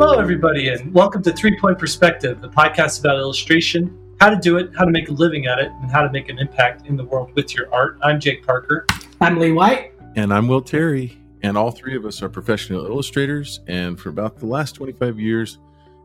[0.00, 4.56] Hello, everybody, and welcome to Three Point Perspective, the podcast about illustration, how to do
[4.56, 6.96] it, how to make a living at it, and how to make an impact in
[6.96, 7.98] the world with your art.
[8.00, 8.86] I'm Jake Parker.
[9.20, 9.92] I'm Lee White.
[10.14, 11.18] And I'm Will Terry.
[11.42, 13.58] And all three of us are professional illustrators.
[13.66, 15.58] And for about the last 25 years,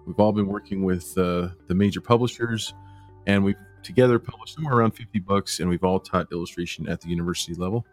[0.08, 2.74] we've all been working with uh, the major publishers.
[3.28, 5.60] And we've together published somewhere around 50 books.
[5.60, 7.86] And we've all taught illustration at the university level.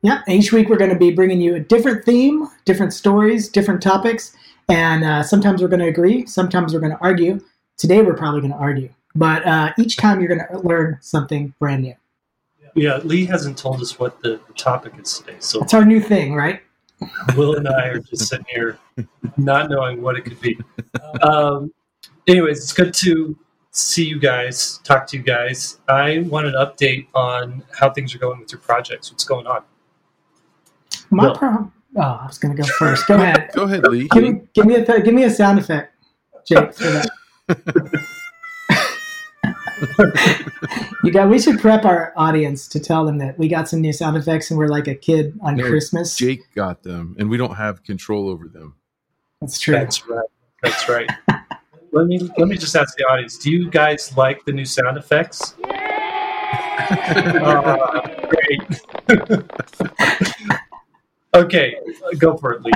[0.00, 0.22] Yeah.
[0.26, 4.34] Each week, we're going to be bringing you a different theme, different stories, different topics.
[4.68, 7.40] And uh, sometimes we're going to agree, sometimes we're going to argue.
[7.76, 8.90] Today, we're probably going to argue.
[9.14, 11.94] But uh, each time, you're going to learn something brand new.
[12.74, 15.36] Yeah, Lee hasn't told us what the, the topic is today.
[15.38, 16.60] So it's our new thing, right?
[17.36, 18.78] Will and I are just sitting here
[19.36, 20.58] not knowing what it could be.
[21.22, 21.72] Um,
[22.26, 23.38] anyways, it's good to
[23.70, 25.78] see you guys, talk to you guys.
[25.88, 29.10] I want an update on how things are going with your projects.
[29.10, 29.62] What's going on?
[31.10, 31.36] My Will.
[31.36, 33.06] pro- oh, I was going to go first.
[33.06, 33.50] Go ahead.
[33.54, 34.08] Go ahead, Lee.
[34.08, 35.94] give, me, give, me a give me a sound effect,
[36.46, 37.08] Jake, for that.
[41.04, 41.28] you got.
[41.28, 44.50] We should prep our audience to tell them that we got some new sound effects
[44.50, 46.16] and we're like a kid on No, Christmas.
[46.16, 48.74] Jake got them, and we don't have control over them.
[49.40, 49.74] That's true.
[49.74, 50.28] That's right.
[50.62, 51.10] That's right.
[51.92, 54.96] let me let me just ask the audience: Do you guys like the new sound
[54.96, 55.54] effects?
[56.88, 58.62] Uh, great.
[61.36, 61.76] Okay,
[62.18, 62.72] go for it, Lee.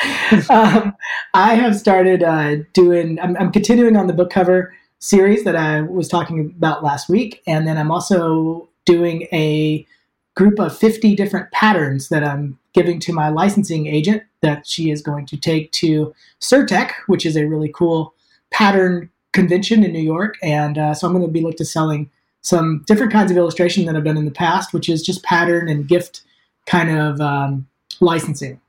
[0.48, 0.96] um,
[1.34, 3.20] I have started uh, doing.
[3.20, 7.42] I'm, I'm continuing on the book cover series that I was talking about last week,
[7.46, 9.86] and then I'm also doing a
[10.34, 15.02] group of 50 different patterns that I'm giving to my licensing agent that she is
[15.02, 18.14] going to take to Surtex, which is a really cool
[18.50, 22.10] pattern convention in New York, and uh, so I'm going to be looked to selling
[22.40, 25.68] some different kinds of illustration that I've done in the past, which is just pattern
[25.68, 26.22] and gift
[26.64, 27.66] kind of um,
[28.00, 28.60] licensing.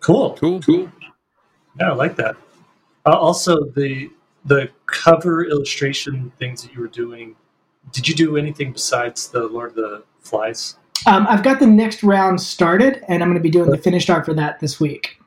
[0.00, 0.36] Cool.
[0.38, 0.60] Cool.
[0.60, 0.90] Cool.
[1.78, 2.36] Yeah, I like that.
[3.06, 4.10] Uh, also, the
[4.44, 7.36] the cover illustration things that you were doing.
[7.92, 10.76] Did you do anything besides the Lord of the Flies?
[11.06, 14.08] Um, I've got the next round started, and I'm going to be doing the finished
[14.08, 15.18] art for that this week.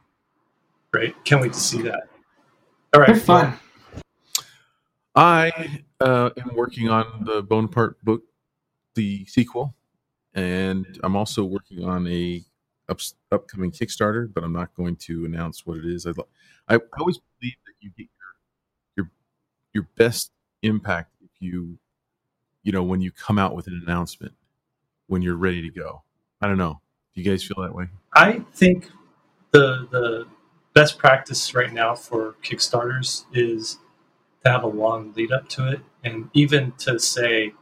[0.91, 1.21] Great.
[1.25, 2.07] Can't wait to see that.
[2.93, 3.07] All right.
[3.07, 3.59] They're fun.
[5.15, 8.23] I uh, am working on the Bonaparte book,
[8.95, 9.75] the sequel,
[10.33, 12.41] and I'm also working on a
[12.89, 12.99] up,
[13.31, 16.05] upcoming Kickstarter, but I'm not going to announce what it is.
[16.05, 16.11] I,
[16.67, 18.35] I always believe that you get your
[18.95, 19.11] your
[19.73, 20.31] your best
[20.61, 21.77] impact if you
[22.63, 24.33] you know when you come out with an announcement
[25.07, 26.03] when you're ready to go.
[26.41, 26.81] I don't know.
[27.13, 27.87] Do you guys feel that way?
[28.13, 28.89] I think
[29.51, 30.27] the the
[30.73, 33.79] best practice right now for Kickstarters is
[34.43, 37.53] to have a long lead up to it, and even to say,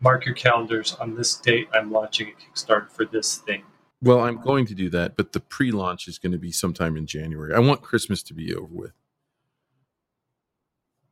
[0.00, 1.68] mark your calendars on this date.
[1.72, 3.62] I'm launching a Kickstarter for this thing.
[4.02, 7.06] Well, I'm going to do that, but the pre-launch is going to be sometime in
[7.06, 7.54] January.
[7.54, 8.92] I want Christmas to be over with.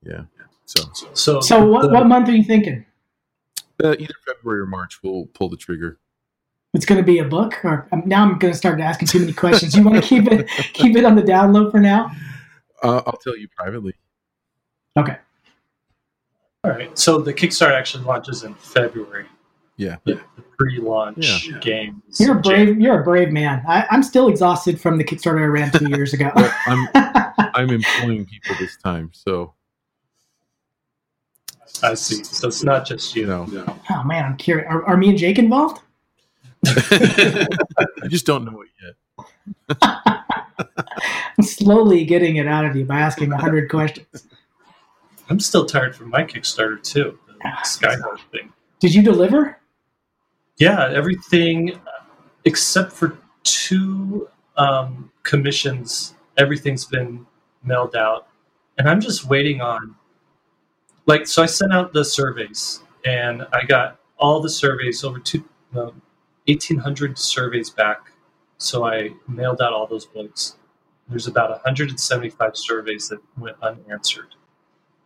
[0.02, 0.24] Yeah.
[0.66, 0.82] So
[1.14, 2.84] So, So, what, the- what month are you thinking?
[3.82, 5.98] uh, either February or March, we'll pull the trigger.
[6.74, 9.20] It's going to be a book, or um, now I'm going to start asking too
[9.20, 9.74] many questions.
[9.76, 12.10] You want to keep it keep it on the download for now?
[12.82, 13.94] Uh, I'll tell you privately.
[14.96, 15.16] Okay.
[16.64, 16.96] All right.
[16.98, 19.26] So the Kickstarter actually launches in February.
[19.76, 19.96] Yeah.
[20.04, 21.58] The, the pre-launch Yeah.
[21.58, 22.02] game.
[22.18, 22.80] You're a in brave.
[22.80, 23.62] You're a brave man.
[23.66, 26.30] I, I'm still exhausted from the Kickstarter I ran two years ago.
[26.36, 26.88] I'm
[27.54, 29.54] I'm employing people this time, so
[31.82, 32.22] I see.
[32.24, 33.22] So it's not just you.
[33.22, 34.66] you know, oh man, I'm curious.
[34.68, 35.82] Are, are me and Jake involved?
[36.66, 37.46] I
[38.08, 38.94] just don't know it yet.
[41.36, 44.26] I'm slowly getting it out of you by asking a hundred questions.
[45.28, 47.18] I'm still tired from my Kickstarter too.
[47.26, 47.60] The ah.
[47.64, 48.52] Skyhawk thing.
[48.80, 49.58] Did you deliver?
[50.58, 51.80] Yeah, everything
[52.44, 57.26] except for two um, commissions, everything's been
[57.64, 58.28] mailed out,
[58.78, 59.96] and I'm just waiting on.
[61.06, 65.44] Like, so I sent out the surveys, and I got all the surveys over two,
[65.74, 66.00] um,
[66.46, 68.12] 1,800 surveys back.
[68.58, 70.56] So I mailed out all those books.
[71.08, 74.34] There's about 175 surveys that went unanswered.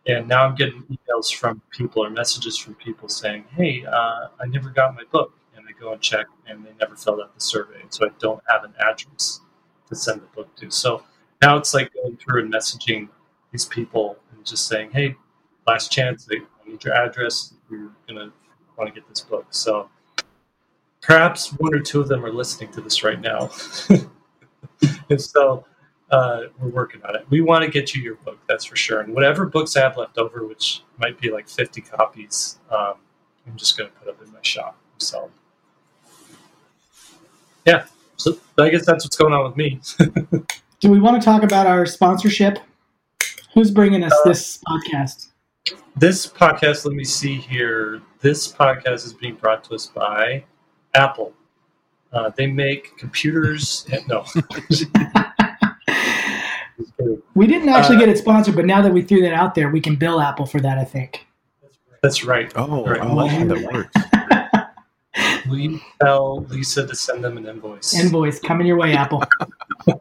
[0.07, 4.47] And now I'm getting emails from people or messages from people saying, hey, uh, I
[4.47, 5.33] never got my book.
[5.79, 7.81] Go and check, and they never filled out the survey.
[7.89, 9.41] So I don't have an address
[9.87, 10.69] to send the book to.
[10.69, 11.03] So
[11.41, 13.09] now it's like going through and messaging
[13.51, 15.15] these people and just saying, hey,
[15.67, 17.53] last chance, I need your address.
[17.69, 18.31] You're going to
[18.77, 19.47] want to get this book.
[19.51, 19.89] So
[21.01, 23.49] perhaps one or two of them are listening to this right now.
[25.09, 25.65] and so
[26.11, 27.25] uh, we're working on it.
[27.29, 29.01] We want to get you your book, that's for sure.
[29.01, 32.95] And whatever books I have left over, which might be like 50 copies, um,
[33.47, 35.29] I'm just going to put up in my shop them.
[37.69, 37.85] Yeah.
[38.17, 39.79] So I guess that's what's going on with me.
[40.79, 42.57] do we want to talk about our sponsorship?
[43.53, 45.27] Who's bringing us this podcast?
[45.95, 48.01] This podcast, let me see here.
[48.21, 50.43] This podcast is being brought to us by
[50.95, 51.33] Apple.
[52.11, 53.85] Uh, they make computers.
[53.91, 54.25] And, no.
[57.35, 59.69] we didn't actually Uh, get it sponsored, but now that we threw that out there,
[59.69, 61.27] we can bill Apple for that, I think.
[62.01, 62.51] That's right.
[62.55, 63.01] Oh, Right.
[63.01, 63.95] I like how that works.
[65.53, 67.97] You tell Lisa to send them an invoice?
[67.97, 69.23] Invoice coming your way, Apple.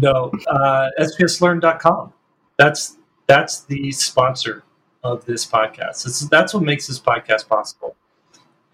[0.00, 2.12] No, uh, svslearn.com.
[2.56, 2.96] That's
[3.26, 4.64] that's the sponsor
[5.02, 6.06] of this podcast.
[6.06, 7.96] It's, that's what makes this podcast possible.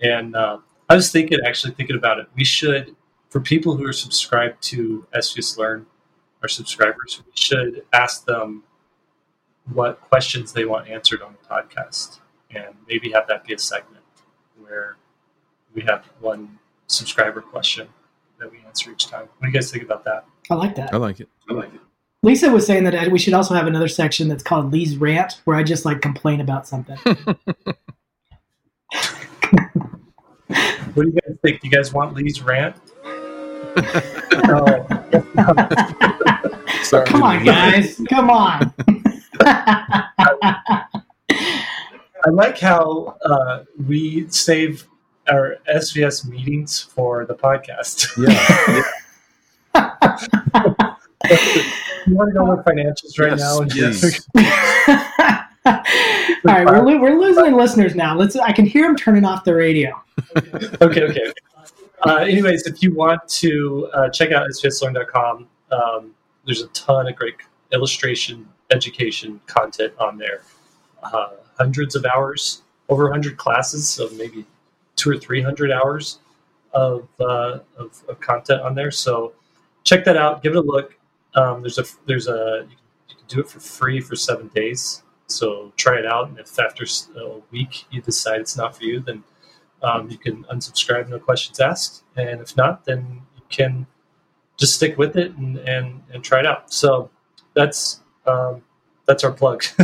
[0.00, 0.58] And uh,
[0.88, 2.26] I was thinking, actually thinking about it.
[2.36, 2.94] We should,
[3.30, 5.86] for people who are subscribed to SVS Learn,
[6.42, 8.62] our subscribers, we should ask them
[9.72, 12.20] what questions they want answered on the podcast,
[12.50, 14.04] and maybe have that be a segment
[14.60, 14.96] where
[15.74, 17.88] we have one subscriber question
[18.38, 19.28] that we answer each time.
[19.38, 20.26] What do you guys think about that?
[20.50, 20.92] I like that.
[20.92, 21.28] I like it.
[21.48, 21.80] I like it.
[22.22, 25.56] Lisa was saying that we should also have another section that's called Lee's Rant, where
[25.56, 26.98] I just like complain about something.
[30.94, 31.60] What do you guys think?
[31.60, 32.76] Do you guys want Lee's rant?
[34.46, 34.86] no.
[36.84, 37.06] Sorry.
[37.06, 38.00] Come on, guys.
[38.08, 38.72] Come on.
[39.40, 40.04] I
[42.30, 44.86] like how uh, we save
[45.30, 48.08] our SVS meetings for the podcast.
[48.16, 48.82] Yeah.
[49.74, 50.96] yeah.
[52.06, 53.60] you want to know what financials right Yes, now?
[53.60, 54.28] And please.
[55.66, 58.14] All right, we're, lo- we're losing listeners now.
[58.16, 58.36] Let's.
[58.36, 60.00] I can hear them turning off the radio.
[60.82, 61.32] okay, okay.
[62.06, 67.16] Uh, anyways, if you want to uh, check out svslearn.com, um, there's a ton of
[67.16, 67.36] great
[67.72, 70.42] illustration education content on there.
[71.02, 74.44] Uh, hundreds of hours, over 100 classes, so maybe
[74.96, 76.20] two or 300 hours
[76.72, 78.90] of, uh, of, of content on there.
[78.90, 79.32] So
[79.84, 80.42] check that out.
[80.42, 80.96] Give it a look.
[81.34, 84.48] Um, there's a there's a you can, you can do it for free for seven
[84.54, 85.02] days.
[85.26, 86.84] So try it out, and if after
[87.16, 89.24] a week you decide it's not for you, then
[89.82, 92.04] um, you can unsubscribe, no questions asked.
[92.16, 93.86] And if not, then you can
[94.56, 96.72] just stick with it and, and, and try it out.
[96.72, 97.10] So
[97.54, 98.62] that's um,
[99.06, 99.64] that's our plug.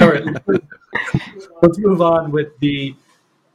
[0.00, 0.24] All right,
[1.62, 2.94] let's move on with the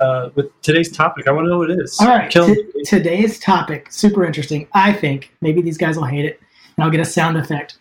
[0.01, 1.27] uh, with today's topic.
[1.27, 1.97] I want to know what it is.
[1.99, 4.67] All right, t- today's topic super interesting.
[4.73, 6.39] I think maybe these guys will hate it,
[6.75, 7.77] and I'll get a sound effect.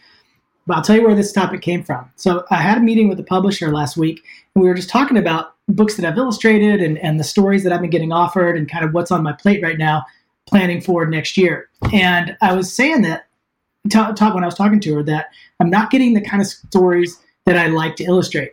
[0.67, 2.08] But I'll tell you where this topic came from.
[2.17, 4.22] So I had a meeting with the publisher last week,
[4.55, 7.72] and we were just talking about books that I've illustrated and, and the stories that
[7.72, 10.05] I've been getting offered, and kind of what's on my plate right now,
[10.46, 11.70] planning for next year.
[11.93, 13.26] And I was saying that,
[13.90, 16.46] ta- ta- when I was talking to her, that I'm not getting the kind of
[16.49, 18.52] stories that I like to illustrate.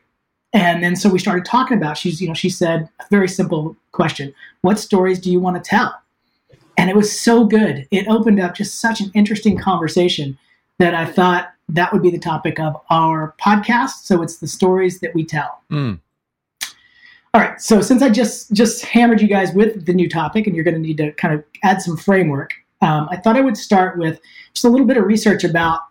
[0.54, 1.98] And then so we started talking about.
[1.98, 5.70] She's, you know, she said a very simple question: What stories do you want to
[5.70, 5.94] tell?
[6.78, 7.88] And it was so good.
[7.92, 10.38] It opened up just such an interesting conversation
[10.80, 14.04] that I thought that would be the topic of our podcast.
[14.04, 15.62] So it's the stories that we tell.
[15.72, 16.00] Mm.
[17.34, 17.60] All right.
[17.62, 20.76] So since I just just hammered you guys with the new topic, and you're going
[20.76, 24.20] to need to kind of add some framework, um, I thought I would start with
[24.54, 25.82] just a little bit of research about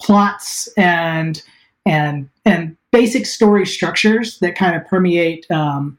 [0.00, 1.42] plots and
[1.86, 5.98] and and basic story structures that kind of permeate um,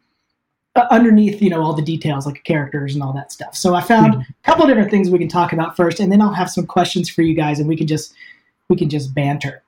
[0.76, 3.56] uh, underneath, you know, all the details like characters and all that stuff.
[3.56, 6.22] So I found a couple of different things we can talk about first, and then
[6.22, 8.14] I'll have some questions for you guys, and we can just
[8.70, 9.64] we can just banter.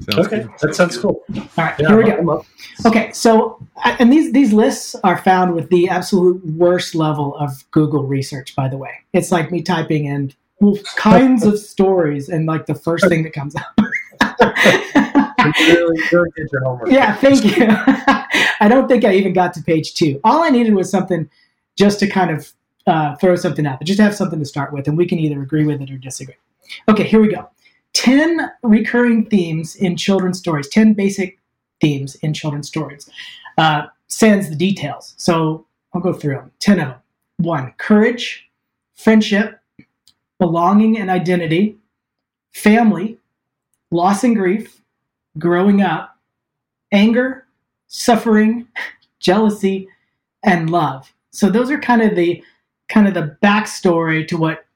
[0.00, 0.50] Sounds okay, good.
[0.60, 1.22] that sounds cool.
[1.36, 2.46] All right, Yeah, here we go.
[2.86, 8.04] Okay, so and these these lists are found with the absolute worst level of Google
[8.04, 8.56] research.
[8.56, 10.32] By the way, it's like me typing in
[10.96, 13.78] kinds of stories, and like the first thing that comes up.
[14.40, 16.90] Really, your homework.
[16.90, 17.66] yeah, thank you.
[18.60, 20.20] I don't think I even got to page two.
[20.22, 21.30] All I needed was something
[21.76, 22.52] just to kind of
[22.86, 25.18] uh, throw something out there, just to have something to start with, and we can
[25.18, 26.34] either agree with it or disagree.
[26.88, 27.48] Okay, here we go.
[27.94, 31.38] 10 recurring themes in children's stories, 10 basic
[31.80, 33.08] themes in children's stories.
[33.58, 35.14] Uh, sends the details.
[35.16, 36.96] So I'll go through them 10 of them.
[37.38, 38.50] One, courage,
[38.94, 39.60] friendship,
[40.38, 41.76] belonging and identity,
[42.52, 43.18] family,
[43.90, 44.80] loss and grief,
[45.38, 46.16] growing up,
[46.92, 47.46] anger,
[47.88, 48.66] suffering,
[49.20, 49.88] jealousy,
[50.42, 51.12] and love.
[51.30, 52.42] So those are kind of the
[52.88, 54.66] kind of the backstory to what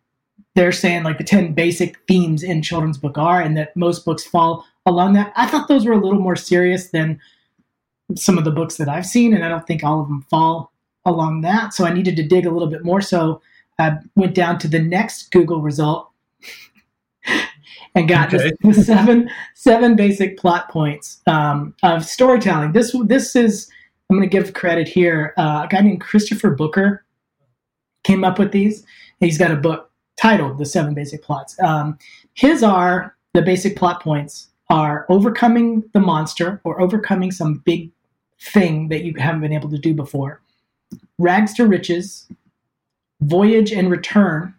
[0.55, 4.25] they're saying like the 10 basic themes in children's book are and that most books
[4.25, 5.33] fall along that.
[5.35, 7.21] I thought those were a little more serious than
[8.15, 10.73] some of the books that I've seen and I don't think all of them fall
[11.05, 11.75] along that.
[11.75, 13.43] So I needed to dig a little bit more so
[13.79, 16.11] I went down to the next Google result
[17.95, 18.53] and got Okay.
[18.73, 22.73] seven seven basic plot points um, of storytelling.
[22.73, 23.71] This this is
[24.11, 25.33] I'm going to give credit here.
[25.37, 27.05] Uh, a guy named Christopher Booker
[28.03, 28.85] came up with these.
[29.21, 31.99] He's got a book titled "The Seven Basic Plots." Um,
[32.35, 37.91] his are the basic plot points are overcoming the monster or overcoming some big
[38.41, 40.41] thing that you haven't been able to do before.
[41.19, 42.29] Rags to riches,
[43.21, 44.55] voyage and return,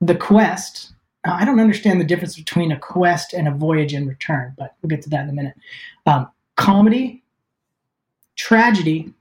[0.00, 0.92] the quest.
[1.26, 4.76] Now, I don't understand the difference between a quest and a voyage and return, but
[4.80, 5.54] we'll get to that in a minute.
[6.06, 7.24] Um, comedy,
[8.36, 9.12] tragedy,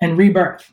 [0.00, 0.72] and rebirth.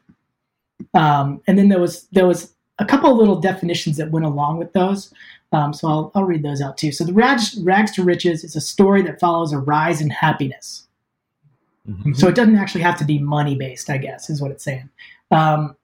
[0.95, 4.57] Um, and then there was there was a couple of little definitions that went along
[4.57, 5.13] with those.
[5.51, 6.91] Um, so I'll, I'll read those out too.
[6.91, 10.87] So the rags, rags to riches is a story that follows a rise in happiness.
[11.87, 12.13] Mm-hmm.
[12.13, 14.89] So it doesn't actually have to be money based, I guess, is what it's saying.
[15.29, 15.75] Um,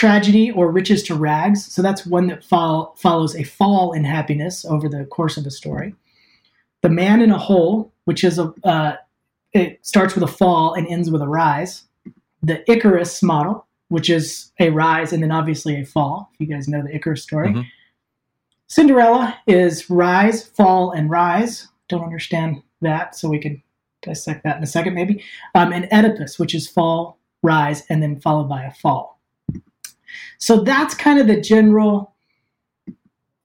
[0.00, 1.70] tragedy or riches to rags.
[1.70, 5.50] So that's one that fo- follows a fall in happiness over the course of a
[5.50, 5.94] story.
[6.80, 8.96] The man in a hole, which is a uh,
[9.52, 11.82] it starts with a fall and ends with a rise.
[12.42, 16.30] The Icarus model, which is a rise and then obviously a fall.
[16.32, 17.48] If you guys know the Icarus story.
[17.48, 17.60] Mm-hmm.
[18.68, 21.68] Cinderella is rise, fall, and rise.
[21.90, 23.62] Don't understand that, so we can
[24.00, 25.22] dissect that in a second, maybe.
[25.54, 29.19] Um, and Oedipus, which is fall, rise, and then followed by a fall.
[30.38, 32.14] So that's kind of the general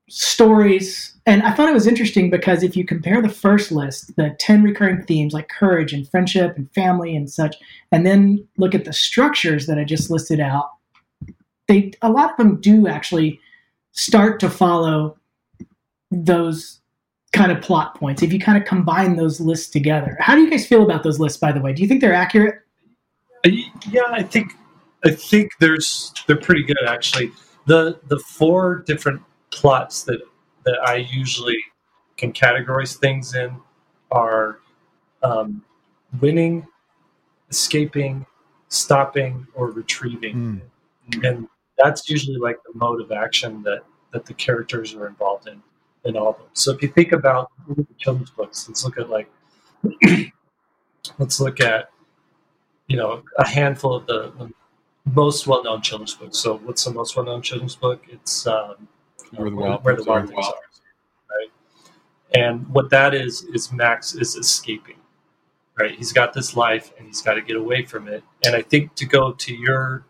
[0.08, 1.16] stories.
[1.26, 4.64] And I thought it was interesting because if you compare the first list, the 10
[4.64, 7.56] recurring themes like courage and friendship and family and such,
[7.92, 10.70] and then look at the structures that I just listed out,
[11.68, 13.40] they a lot of them do actually
[13.92, 15.18] start to follow
[16.12, 16.80] those
[17.34, 20.16] kind of plot points if you kind of combine those lists together.
[20.20, 21.74] How do you guys feel about those lists by the way?
[21.74, 22.62] Do you think they're accurate?
[23.46, 23.50] Uh,
[23.90, 24.54] yeah, I think
[25.06, 27.32] I think there's they're pretty good actually.
[27.68, 29.22] The the four different
[29.52, 30.22] plots that
[30.66, 31.58] that I usually
[32.18, 33.56] can categorize things in
[34.12, 34.60] are
[35.22, 35.64] um,
[36.20, 36.66] winning,
[37.50, 38.26] escaping,
[38.70, 40.62] stopping, or retrieving,
[41.12, 41.28] mm.
[41.28, 41.48] and
[41.78, 45.62] that's usually like the mode of action that that the characters are involved in
[46.06, 46.48] in all of them.
[46.54, 47.52] So if you think about
[47.98, 49.30] children's books, let's look at like
[51.20, 51.90] let's look at
[52.88, 54.52] you know a handful of the, the
[55.06, 56.34] most well-known children's book.
[56.34, 58.04] So what's the most well-known children's book?
[58.10, 58.88] It's um,
[59.36, 60.54] where the wild, where the wild things are,
[61.30, 61.50] right?
[62.34, 64.98] And what that is is Max is escaping,
[65.78, 65.92] right?
[65.92, 68.24] He's got this life and he's got to get away from it.
[68.46, 70.06] And I think to go to your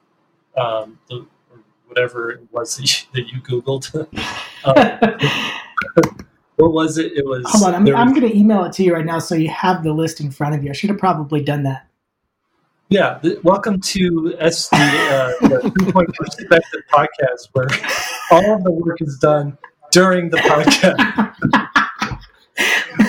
[0.56, 1.26] um, the,
[1.88, 3.94] whatever it was that you, that you googled.
[4.66, 7.14] um, what was it?
[7.14, 7.44] It was.
[7.48, 9.84] Hold on, I'm, I'm going to email it to you right now so you have
[9.84, 10.70] the list in front of you.
[10.70, 11.88] I should have probably done that.
[12.96, 17.68] Yeah, welcome to S the, uh, the Three Point Perspective podcast, where
[18.32, 19.58] all of the work is done
[19.92, 20.96] during the podcast.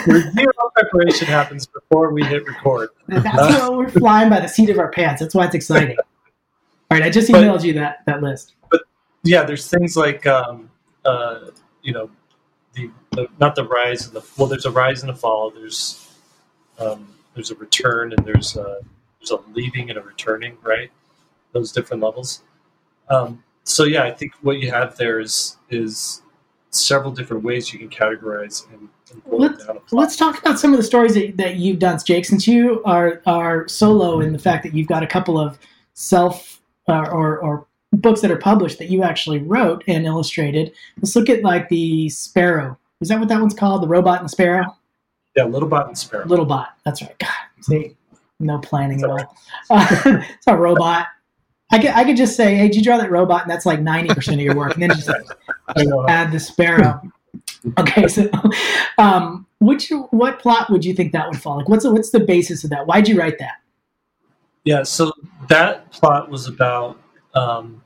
[0.35, 2.89] zero preparation happens before we hit record.
[3.07, 5.21] That's uh, we're flying by the seat of our pants.
[5.21, 5.97] That's why it's exciting.
[6.91, 8.57] All right, I just emailed but, you that that list.
[8.73, 8.81] But
[9.23, 10.69] yeah, there's things like um,
[11.05, 11.51] uh,
[11.83, 12.11] you know
[12.75, 14.49] the, the, not the rise and the well.
[14.49, 15.51] There's a rise and a fall.
[15.51, 16.13] There's
[16.81, 18.81] um, there's a return and there's a
[19.27, 20.91] there's a leaving and a returning, right?
[21.53, 22.43] Those different levels.
[23.09, 26.23] Um, so yeah, I think what you have there is is
[26.71, 30.83] several different ways you can categorize and, and let's, let's talk about some of the
[30.83, 32.25] stories that, that you've done, Jake.
[32.25, 35.59] Since you are are solo in the fact that you've got a couple of
[35.95, 40.73] self uh, or or books that are published that you actually wrote and illustrated.
[41.01, 42.77] Let's look at like the Sparrow.
[43.01, 43.83] Is that what that one's called?
[43.83, 44.77] The Robot and the Sparrow?
[45.37, 46.27] Yeah, Little Bot and Sparrow.
[46.27, 46.75] Little Bot.
[46.85, 47.17] That's right.
[47.19, 47.31] God,
[47.61, 47.95] see,
[48.39, 49.37] no planning at all.
[49.71, 51.07] Uh, it's a robot.
[51.71, 53.43] I could, I could just say, hey, did you draw that robot?
[53.43, 54.75] And that's like 90% of your work.
[54.75, 55.09] And then just
[56.09, 57.01] add the sparrow.
[57.79, 58.31] Okay, so
[58.99, 61.59] um, which what plot would you think that would fall?
[61.59, 62.87] Like, what's the, what's the basis of that?
[62.87, 63.57] Why'd you write that?
[64.65, 65.13] Yeah, so
[65.49, 67.01] that plot was about,
[67.35, 67.83] um,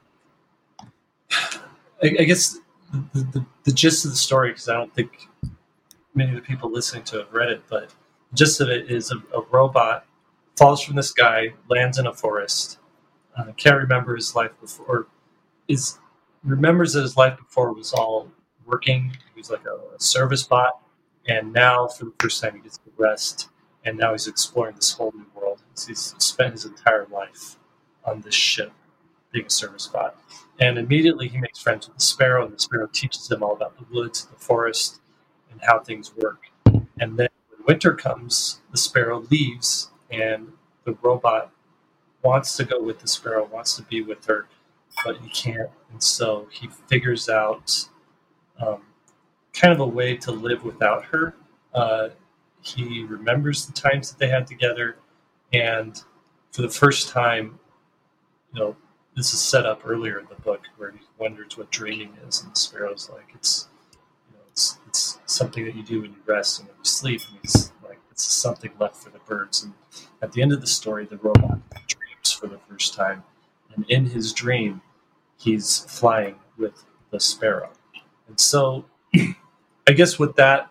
[1.31, 1.57] I,
[2.03, 2.59] I, guess,
[3.13, 5.29] the, the, the, gist of the story, because I don't think
[6.15, 7.91] many of the people listening to it have read it, but
[8.31, 10.07] the gist of it is a, a robot
[10.61, 12.79] falls from the sky, lands in a forest.
[13.35, 15.07] Uh, can't remember his life before.
[15.69, 15.99] Is
[16.45, 18.31] remembers that his life before was all
[18.67, 19.17] working.
[19.35, 20.83] He was like a, a service bot,
[21.27, 23.49] and now for the first time he gets to rest,
[23.87, 25.63] and now he's exploring this whole new world.
[25.87, 27.57] He's spent his entire life
[28.05, 28.73] on this ship,
[29.33, 30.15] being a service bot,
[30.59, 33.79] and immediately he makes friends with the sparrow, and the sparrow teaches him all about
[33.79, 35.01] the woods, the forest,
[35.51, 36.49] and how things work.
[36.67, 40.53] And then when winter comes, the sparrow leaves and
[40.85, 41.53] the robot
[42.23, 44.47] wants to go with the sparrow, wants to be with her,
[45.05, 45.71] but he can't.
[45.91, 47.89] And so he figures out
[48.61, 48.83] um,
[49.53, 51.35] kind of a way to live without her.
[51.75, 52.11] Uh,
[52.63, 54.97] he remembers the times that they had together,
[55.53, 56.03] and
[56.53, 57.59] for the first time,
[58.53, 58.77] you know,
[59.17, 62.53] this is set up earlier in the book where he wonders what dreaming is, and
[62.53, 63.69] the sparrow's like, it's
[64.31, 67.23] you know, it's it's something that you do when you rest and when you sleep.
[67.31, 67.39] And
[68.27, 69.63] it's something left for the birds.
[69.63, 69.75] And
[70.23, 73.23] at the end of the story, the robot dreams for the first time,
[73.75, 74.83] and in his dream,
[75.39, 77.71] he's flying with the sparrow.
[78.29, 78.85] And so,
[79.87, 80.71] I guess with that,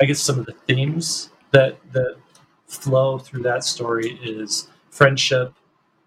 [0.00, 2.16] I guess some of the themes that that
[2.66, 5.54] flow through that story is friendship,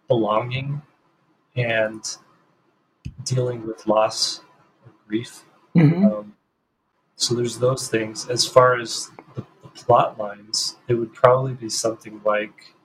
[0.07, 0.81] belonging,
[1.55, 2.17] and
[3.23, 4.41] dealing with loss
[4.85, 5.43] or grief.
[5.75, 6.11] Mhm.
[6.19, 6.35] Um,
[7.15, 8.29] so there's those things.
[8.29, 9.11] As far as
[9.73, 12.75] plot lines, it would probably be something like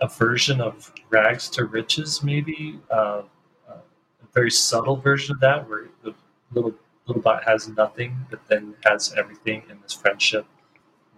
[0.00, 3.22] a version of Rags to Riches, maybe uh,
[3.68, 6.14] uh, a very subtle version of that, where the
[6.52, 6.74] little
[7.06, 10.46] little bot has nothing, but then has everything in this friendship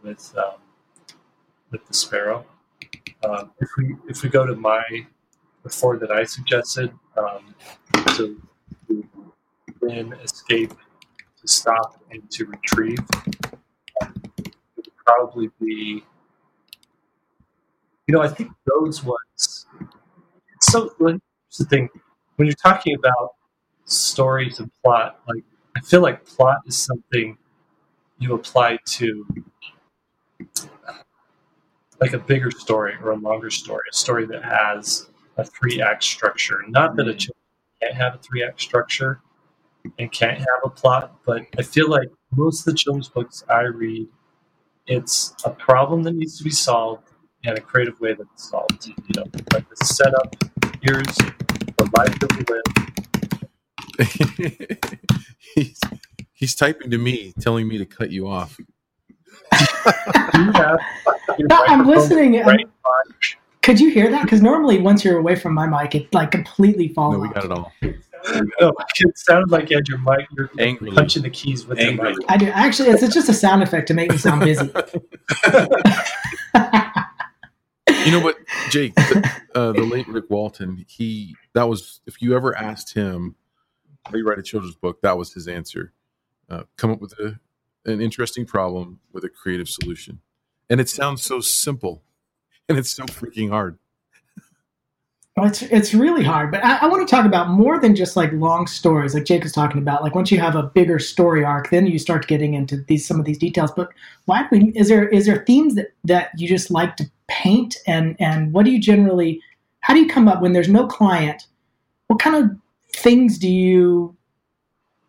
[0.03, 0.61] with um,
[1.71, 2.47] with the sparrow.
[3.25, 5.07] Um, if we if we go to my
[5.63, 7.55] the four that I suggested, um,
[8.17, 8.41] to,
[9.81, 10.75] win, escape,
[11.41, 12.99] to stop, and to retrieve,
[15.05, 16.05] probably be.
[18.07, 19.67] You know, I think those ones.
[20.57, 20.91] It's so.
[20.99, 21.21] Here's
[21.59, 21.89] the thing:
[22.37, 23.35] when you're talking about
[23.85, 25.45] stories and plot, like
[25.77, 27.37] I feel like plot is something
[28.19, 29.27] you apply to
[30.89, 30.93] uh,
[32.01, 36.05] like a bigger story or a longer story, a story that has a three act
[36.05, 36.63] structure.
[36.69, 37.19] Not that a mm-hmm.
[37.19, 39.21] children's book can't have a three act structure
[39.99, 43.63] and can't have a plot, but I feel like most of the children's books I
[43.63, 44.09] read,
[44.87, 47.09] it's a problem that needs to be solved
[47.45, 48.87] and a creative way that it's solved.
[48.87, 50.35] You know, like the setup,
[50.83, 51.07] here's
[51.77, 52.63] the life that we live.
[55.55, 55.81] he's,
[56.33, 58.59] he's typing to me, telling me to cut you off.
[58.59, 58.67] You
[60.49, 60.79] No,
[61.67, 62.37] I'm microphone listening.
[62.39, 62.67] I'm- right.
[63.63, 64.25] Could you hear that?
[64.25, 67.35] Because normally, once you're away from my mic, it like completely falls No, we off.
[67.35, 67.73] got it all.
[68.61, 70.27] No, it sounded like you had your mic.
[70.37, 70.95] You're Angrily.
[70.97, 72.13] punching the keys with Angrily.
[72.13, 72.31] your mic.
[72.31, 72.47] I do.
[72.49, 74.71] Actually, it's, it's just a sound effect to make me sound busy.
[78.05, 78.37] You know what,
[78.71, 83.35] Jake, the, uh, the late Rick Walton, he that was if you ever asked him
[84.05, 85.95] how do you write a children's book, that was his answer.
[86.51, 87.39] Uh, come up with a,
[87.87, 90.21] an interesting problem with a creative solution,
[90.69, 92.03] and it sounds so simple,
[92.69, 93.79] and it's so freaking hard.
[95.37, 98.33] It's it's really hard, but I, I want to talk about more than just like
[98.33, 100.01] long stories, like Jake was talking about.
[100.01, 103.19] Like once you have a bigger story arc, then you start getting into these some
[103.19, 103.73] of these details.
[103.73, 103.89] But
[104.27, 104.73] why we?
[104.77, 108.65] Is there is there themes that that you just like to paint, and and what
[108.65, 109.41] do you generally?
[109.81, 111.49] How do you come up when there's no client?
[112.07, 112.57] What kind of
[112.95, 114.17] things do you?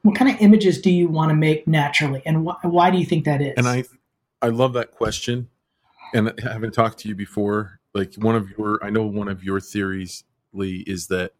[0.02, 3.06] What kind of images do you want to make naturally, and wh- why do you
[3.06, 3.54] think that is?
[3.58, 3.84] And I,
[4.42, 5.50] I love that question.
[6.16, 9.62] And having talked to you before, like one of your, I know one of your
[9.62, 11.32] theories, Lee, is that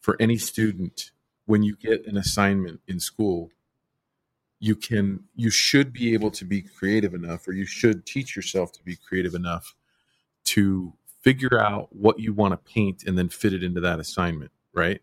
[0.00, 1.12] for any student,
[1.46, 3.50] when you get an assignment in school,
[4.60, 8.70] you can, you should be able to be creative enough, or you should teach yourself
[8.72, 9.74] to be creative enough
[10.44, 10.92] to
[11.22, 15.00] figure out what you want to paint and then fit it into that assignment, right?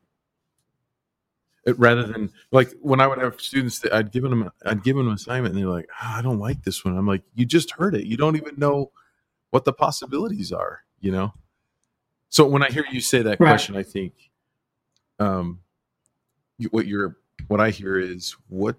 [1.65, 5.05] It, rather than like when I would have students that I'd given them I'd given
[5.05, 6.97] them an assignment and they're like, "Ah, I don't like this one.
[6.97, 8.05] I'm like, you just heard it.
[8.05, 8.91] You don't even know
[9.53, 11.31] what the possibilities are, you know?
[12.29, 13.49] So when I hear you say that Right.
[13.49, 14.13] question, I think
[15.19, 15.59] um
[16.57, 17.17] you, what you're
[17.49, 18.77] what I hear is what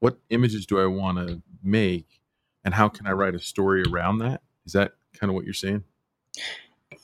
[0.00, 2.20] what images do I want to make
[2.64, 4.42] and how can I write a story around that?
[4.66, 5.84] Is that kind of what you're saying?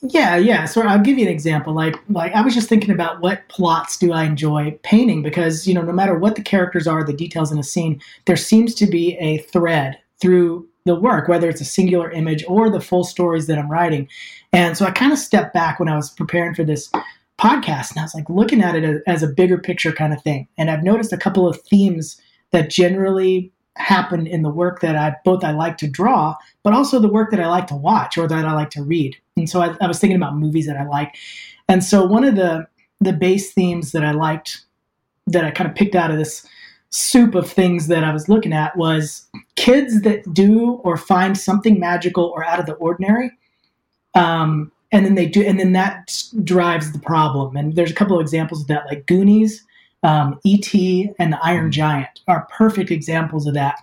[0.01, 0.65] Yeah, yeah.
[0.65, 1.73] So I'll give you an example.
[1.73, 5.73] Like, like I was just thinking about what plots do I enjoy painting because you
[5.73, 8.85] know, no matter what the characters are, the details in a scene, there seems to
[8.85, 13.47] be a thread through the work, whether it's a singular image or the full stories
[13.47, 14.07] that I'm writing.
[14.51, 16.89] And so I kind of stepped back when I was preparing for this
[17.37, 20.47] podcast, and I was like looking at it as, a bigger picture kind of thing.
[20.57, 22.19] And I've noticed a couple of themes
[22.51, 26.99] that generally happen in the work that I both I like to draw, but also
[26.99, 29.15] the work that I like to watch or that I like to read.
[29.35, 31.15] And so I, I was thinking about movies that I like.
[31.69, 32.67] And so one of the
[32.99, 34.65] the base themes that I liked
[35.27, 36.47] that I kind of picked out of this
[36.89, 41.79] soup of things that I was looking at was kids that do or find something
[41.79, 43.31] magical or out of the ordinary.
[44.15, 47.57] Um, and then they do, and then that drives the problem.
[47.57, 49.65] And there's a couple of examples of that, like Goonies,
[50.03, 53.79] um, E.T., and the Iron Giant are perfect examples of that.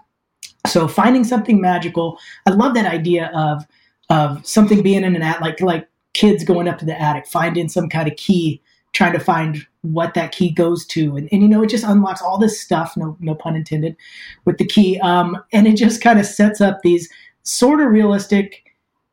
[0.67, 3.67] So finding something magical, I love that idea of
[4.11, 7.69] of something being in an attic, like like kids going up to the attic, finding
[7.69, 11.49] some kind of key, trying to find what that key goes to, and, and you
[11.49, 13.97] know it just unlocks all this stuff, no no pun intended,
[14.45, 17.09] with the key, um, and it just kind of sets up these
[17.43, 18.65] sort of realistic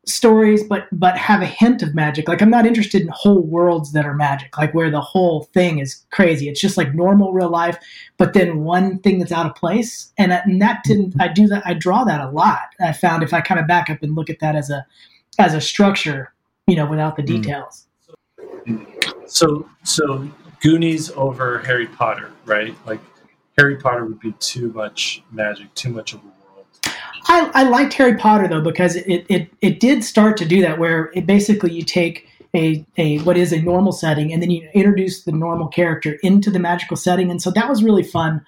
[0.06, 2.28] stories but but have a hint of magic.
[2.28, 5.80] Like i'm not interested in whole worlds that are magic like where the whole thing
[5.80, 6.50] is crazy.
[6.50, 7.78] It's just like normal real life
[8.18, 10.12] but then one thing that's out of place.
[10.18, 12.70] And, and that didn't i do that i draw that a lot.
[12.80, 14.86] I found if i kind of back up and look at that as a
[15.38, 16.34] as a structure
[16.68, 17.88] you know without the details.
[19.28, 20.28] So so
[20.62, 22.76] goonies over harry potter right?
[22.86, 23.00] Like
[23.58, 26.66] harry potter would be too much magic too much of a world.
[27.28, 30.80] I, I liked Harry Potter though because it, it it did start to do that
[30.80, 34.68] where it basically you take a, a what is a normal setting and then you
[34.74, 38.44] introduce the normal character into the magical setting and so that was really fun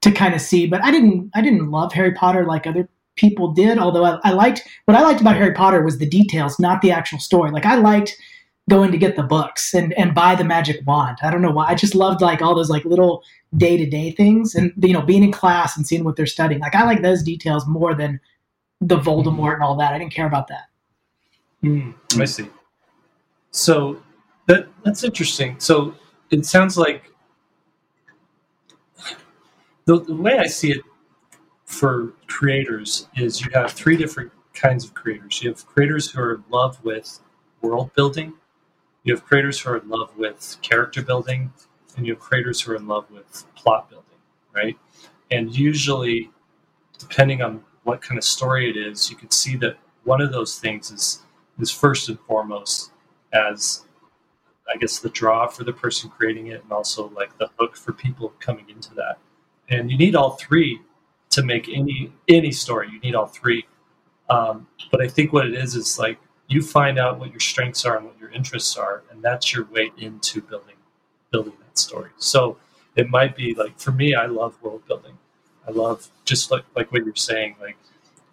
[0.00, 0.66] to kind of see.
[0.66, 4.32] But I didn't I didn't love Harry Potter like other people did although I, I
[4.32, 7.50] liked what I liked about Harry Potter was the details not the actual story.
[7.50, 8.16] Like I liked
[8.68, 11.18] going to get the books and and buy the magic wand.
[11.22, 11.66] I don't know why.
[11.66, 13.22] I just loved like all those like little
[13.56, 16.60] day to day things and you know being in class and seeing what they're studying.
[16.60, 18.20] Like I like those details more than
[18.80, 19.92] the Voldemort and all that.
[19.92, 20.64] I didn't care about that.
[21.62, 22.48] Mm, I see.
[23.50, 24.02] So
[24.46, 25.56] that that's interesting.
[25.58, 25.94] So
[26.30, 27.10] it sounds like
[29.84, 30.80] the, the way I see it
[31.66, 35.42] for creators is you have three different kinds of creators.
[35.42, 37.20] You have creators who are in love with
[37.60, 38.34] world building
[39.04, 41.52] you have creators who are in love with character building,
[41.96, 44.18] and you have creators who are in love with plot building,
[44.54, 44.76] right?
[45.30, 46.30] And usually,
[46.98, 50.58] depending on what kind of story it is, you can see that one of those
[50.58, 51.20] things is
[51.60, 52.90] is first and foremost
[53.32, 53.84] as
[54.68, 57.92] I guess the draw for the person creating it, and also like the hook for
[57.92, 59.18] people coming into that.
[59.68, 60.80] And you need all three
[61.30, 62.88] to make any any story.
[62.90, 63.66] You need all three.
[64.30, 67.84] Um, but I think what it is is like you find out what your strengths
[67.84, 70.76] are and what your interests are, and that's your way into building
[71.30, 72.10] building that story.
[72.18, 72.58] So
[72.96, 75.18] it might be like for me, I love world building.
[75.66, 77.76] I love just like like what you're saying, like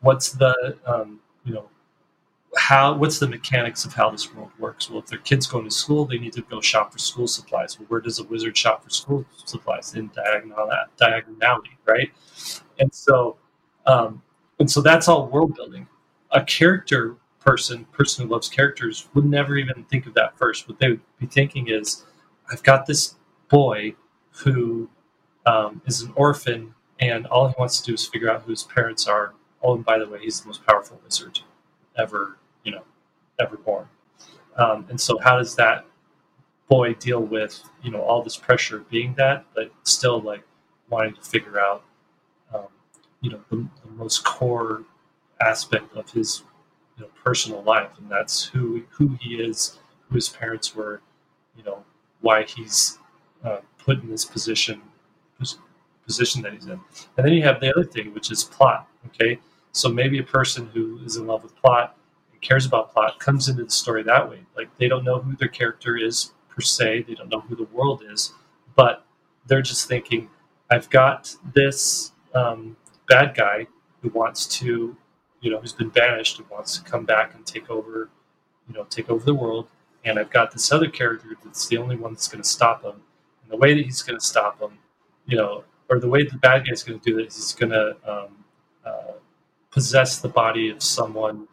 [0.02, 1.70] what's the um, you know
[2.58, 4.90] how what's the mechanics of how this world works?
[4.90, 7.80] Well, if their kids going to school, they need to go shop for school supplies.
[7.80, 9.96] Well, where does a wizard shop for school supplies?
[9.96, 10.70] In diagonal
[11.00, 12.12] Diagon Alley, right?
[12.80, 13.38] And so
[13.86, 14.22] um,
[14.60, 15.88] and so that's all world building.
[16.32, 20.68] A character person, person who loves characters, would never even think of that first.
[20.68, 22.06] What they would be thinking is,
[22.50, 23.16] I've got this
[23.50, 23.96] boy
[24.32, 24.90] who
[25.46, 28.64] um, is an orphan, and all he wants to do is figure out who his
[28.64, 29.34] parents are.
[29.64, 31.40] Oh, and by the way, he's the most powerful wizard
[31.98, 32.84] ever, you know,
[33.40, 33.88] ever born.
[34.58, 35.86] Um, and so, how does that
[36.70, 40.44] boy deal with, you know, all this pressure of being that, but still like
[40.90, 41.84] wanting to figure out,
[42.54, 42.68] um,
[43.20, 44.84] you know, the, the most core
[45.42, 46.44] aspect of his
[47.02, 51.02] know, personal life, and that's who who he is, who his parents were,
[51.56, 51.84] you know,
[52.22, 52.98] why he's
[53.44, 54.82] uh, put in this position
[56.06, 56.80] position that he's in.
[57.18, 58.88] And then you have the other thing, which is plot.
[59.08, 59.40] Okay,
[59.72, 61.98] so maybe a person who is in love with plot
[62.32, 64.40] and cares about plot comes into the story that way.
[64.56, 67.68] Like they don't know who their character is per se, they don't know who the
[67.72, 68.34] world is,
[68.76, 69.06] but
[69.48, 70.30] they're just thinking,
[70.70, 72.76] I've got this um,
[73.08, 73.68] bad guy
[74.02, 74.96] who wants to
[75.42, 78.10] you know, who's been banished and wants to come back and take over,
[78.68, 79.68] you know, take over the world.
[80.06, 83.02] And I've got this other character that's the only one that's going to stop him.
[83.44, 84.80] And the way that he's going to stop him,
[85.26, 87.72] you know, or the way the bad guy's going to do it is he's going
[87.72, 88.46] to um,
[88.86, 89.14] uh,
[89.72, 91.48] possess the body of someone,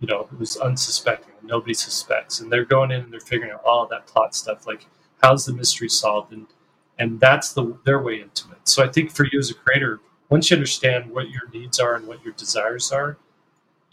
[0.00, 1.34] you know, who's unsuspecting.
[1.42, 4.86] Nobody suspects, and they're going in and they're figuring out all that plot stuff, like
[5.22, 6.46] how's the mystery solved, and
[6.98, 8.58] and that's the their way into it.
[8.64, 11.96] So I think for you as a creator, once you understand what your needs are
[11.96, 13.18] and what your desires are,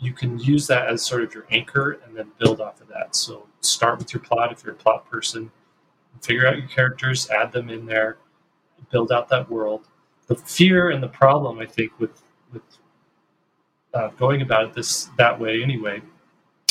[0.01, 3.15] you can use that as sort of your anchor and then build off of that.
[3.15, 5.51] So start with your plot if you're a plot person,
[6.21, 8.17] figure out your characters, add them in there,
[8.91, 9.87] build out that world.
[10.25, 12.63] The fear and the problem, I think, with with
[13.93, 16.01] uh, going about it this that way anyway,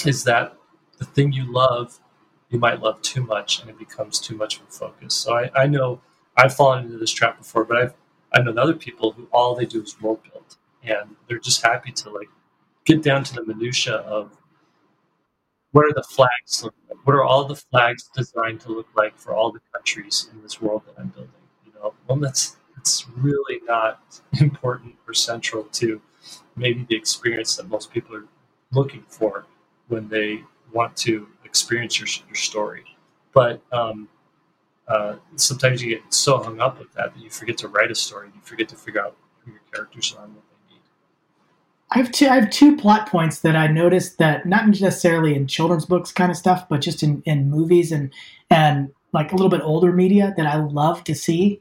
[0.04, 0.56] is that
[0.98, 2.00] the thing you love,
[2.48, 5.14] you might love too much, and it becomes too much of a focus.
[5.14, 6.00] So I, I know
[6.36, 7.94] I've fallen into this trap before, but I've
[8.32, 11.92] I know other people who all they do is world build, and they're just happy
[11.92, 12.28] to like
[12.90, 14.36] get down to the minutia of
[15.72, 16.72] what are the flags like?
[17.04, 20.60] What are all the flags designed to look like for all the countries in this
[20.60, 21.30] world that I'm building?
[21.64, 26.00] You know, one that's that's really not important or central to
[26.56, 28.26] maybe the experience that most people are
[28.72, 29.46] looking for
[29.88, 32.84] when they want to experience your, your story.
[33.32, 34.08] But um,
[34.88, 37.94] uh, sometimes you get so hung up with that that you forget to write a
[37.94, 38.28] story.
[38.34, 40.49] You forget to figure out who your characters are and what
[41.92, 42.28] I have two.
[42.28, 46.30] I have two plot points that I noticed that not necessarily in children's books kind
[46.30, 48.12] of stuff, but just in, in movies and
[48.48, 51.60] and like a little bit older media that I love to see,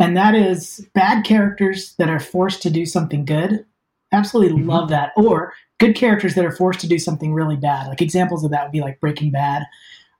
[0.00, 3.64] and that is bad characters that are forced to do something good.
[4.10, 4.70] Absolutely mm-hmm.
[4.70, 7.86] love that, or good characters that are forced to do something really bad.
[7.86, 9.62] Like examples of that would be like Breaking Bad,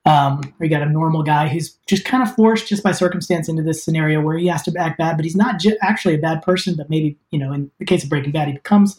[0.05, 3.49] um, where you got a normal guy who's just kind of forced just by circumstance
[3.49, 6.19] into this scenario where he has to act bad, but he's not j- actually a
[6.19, 8.97] bad person, but maybe you know in the case of Breaking Bad, he becomes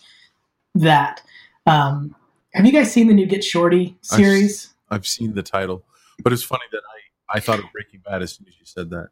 [0.81, 1.23] that.
[1.67, 2.15] Um,
[2.55, 4.75] have you guys seen the new Get Shorty series?
[4.91, 5.85] I've, I've seen the title,
[6.23, 8.91] but it's funny that I I thought of Breaking Bad as soon as you said
[8.91, 9.09] that.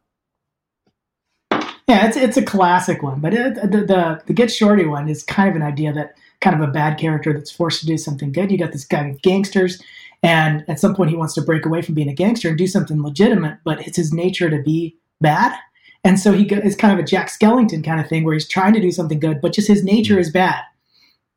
[1.87, 5.21] Yeah, it's it's a classic one, but it, the, the the Get Shorty one is
[5.21, 8.31] kind of an idea that kind of a bad character that's forced to do something
[8.31, 8.51] good.
[8.51, 9.81] You got this guy with gangsters,
[10.23, 12.67] and at some point he wants to break away from being a gangster and do
[12.67, 15.55] something legitimate, but it's his nature to be bad,
[16.03, 18.73] and so he is kind of a Jack Skellington kind of thing where he's trying
[18.73, 20.63] to do something good, but just his nature is bad,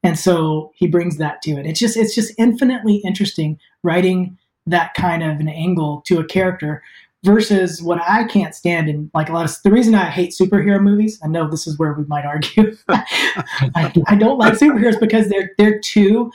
[0.02, 1.66] and so he brings that to it.
[1.66, 6.82] It's just it's just infinitely interesting writing that kind of an angle to a character
[7.24, 10.80] versus what I can't stand in like a lot of the reason I hate superhero
[10.80, 11.18] movies.
[11.22, 12.76] I know this is where we might argue.
[12.88, 16.30] I, I, don't like superheroes because they're they're too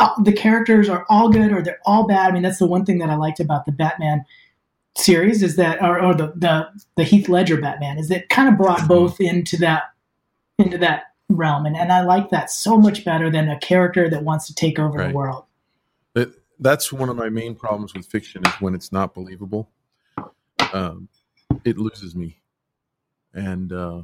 [0.00, 2.30] uh, the characters are all good or they're all bad.
[2.30, 4.24] I mean, that's the one thing that I liked about the Batman
[4.96, 8.56] series is that or, or the, the the Heath Ledger Batman is that kind of
[8.56, 9.84] brought both into that
[10.58, 14.22] into that realm and, and I like that so much better than a character that
[14.22, 15.08] wants to take over right.
[15.08, 15.44] the world.
[16.14, 19.70] It, that's one of my main problems with fiction is when it's not believable
[20.72, 21.08] um,
[21.64, 22.40] it loses me.
[23.34, 24.02] And uh,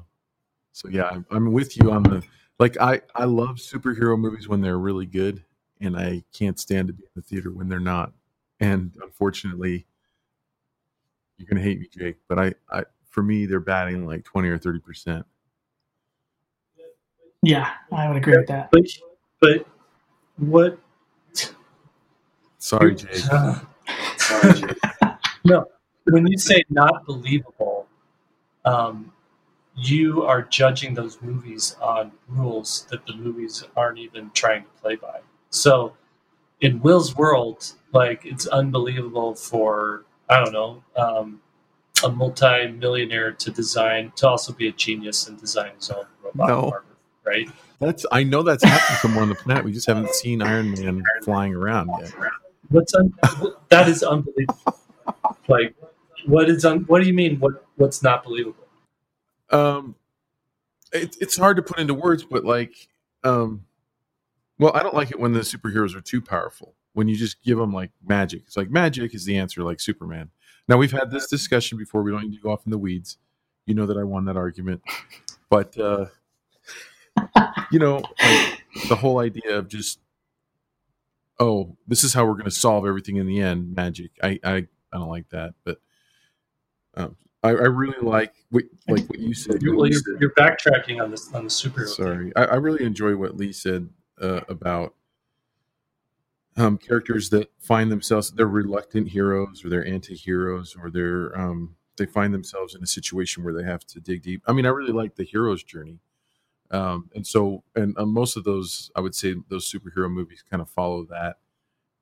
[0.73, 2.23] so yeah, I'm, I'm with you on the
[2.59, 2.79] like.
[2.81, 5.43] I I love superhero movies when they're really good,
[5.81, 8.13] and I can't stand to be in the theater when they're not.
[8.61, 9.87] And unfortunately,
[11.37, 14.59] you're gonna hate me, Jake, but I, I for me they're batting like twenty or
[14.59, 15.27] thirty percent.
[17.45, 18.71] Yeah, I would agree with that.
[18.71, 18.83] But
[19.41, 19.67] but
[20.37, 20.79] what?
[22.59, 23.15] Sorry, Jake.
[24.17, 24.79] sorry, Jake.
[25.45, 25.67] no,
[26.05, 27.87] when you say not believable,
[28.65, 29.13] um,
[29.77, 34.97] you are judging those movies on rules that the movies aren't even trying to play
[34.97, 35.21] by.
[35.51, 35.95] So
[36.61, 41.41] in Will's world, like it's unbelievable for I don't know um,
[42.03, 46.71] a multi-millionaire to design to also be a genius and design his own robot no.
[46.71, 46.85] armor,
[47.25, 47.49] right?
[47.81, 49.65] That's I know that's happening somewhere on the planet.
[49.65, 52.13] We just haven't seen Iron Man flying around yet.
[52.69, 53.13] What's un-
[53.69, 54.79] that is unbelievable.
[55.49, 55.75] like
[56.27, 58.67] what is un- what do you mean what what's not believable
[59.51, 59.95] um
[60.93, 62.89] it, it's hard to put into words but like
[63.25, 63.65] um
[64.59, 67.59] well i don't like it when the superheroes are too powerful when you just give
[67.59, 70.31] them like magic it's like magic is the answer like superman
[70.69, 73.19] now we've had this discussion before we don't need to go off in the weeds
[73.67, 74.81] you know that i won that argument
[75.51, 76.07] but uh
[77.71, 80.01] you know like the whole idea of just
[81.39, 84.55] oh this is how we're going to solve everything in the end magic i i
[84.57, 85.79] i don't like that but
[86.97, 89.61] um, I, I, really like what, like what you said.
[89.61, 91.89] You're, you're, you're, backtracking on this on the superhero.
[91.89, 94.95] Sorry, I, I, really enjoy what Lee said uh, about
[96.57, 102.07] um, characters that find themselves they're reluctant heroes or they're anti-heroes or they're um, they
[102.07, 104.43] find themselves in a situation where they have to dig deep.
[104.47, 106.01] I mean, I really like the hero's journey.
[106.75, 110.61] Um, and so, and uh, most of those, I would say, those superhero movies kind
[110.61, 111.37] of follow that.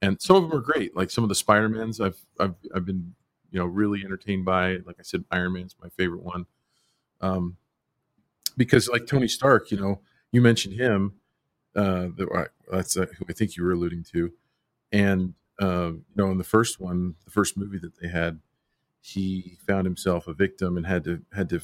[0.01, 0.97] And some of them are great.
[0.97, 3.15] Like some of the Spider Mans, I've I've I've been
[3.51, 4.79] you know really entertained by.
[4.87, 6.47] Like I said, Iron Man's my favorite one.
[7.21, 7.59] Um,
[8.57, 10.01] because like Tony Stark, you know,
[10.33, 11.15] you mentioned him.
[11.77, 12.09] Uh,
[12.71, 14.33] that's uh, who I think you were alluding to,
[14.91, 18.41] and uh, you know, in the first one, the first movie that they had,
[19.01, 21.61] he found himself a victim and had to had to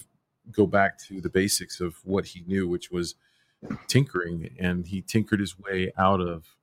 [0.53, 3.15] go back to the basics of what he knew, which was
[3.87, 6.57] tinkering, and he tinkered his way out of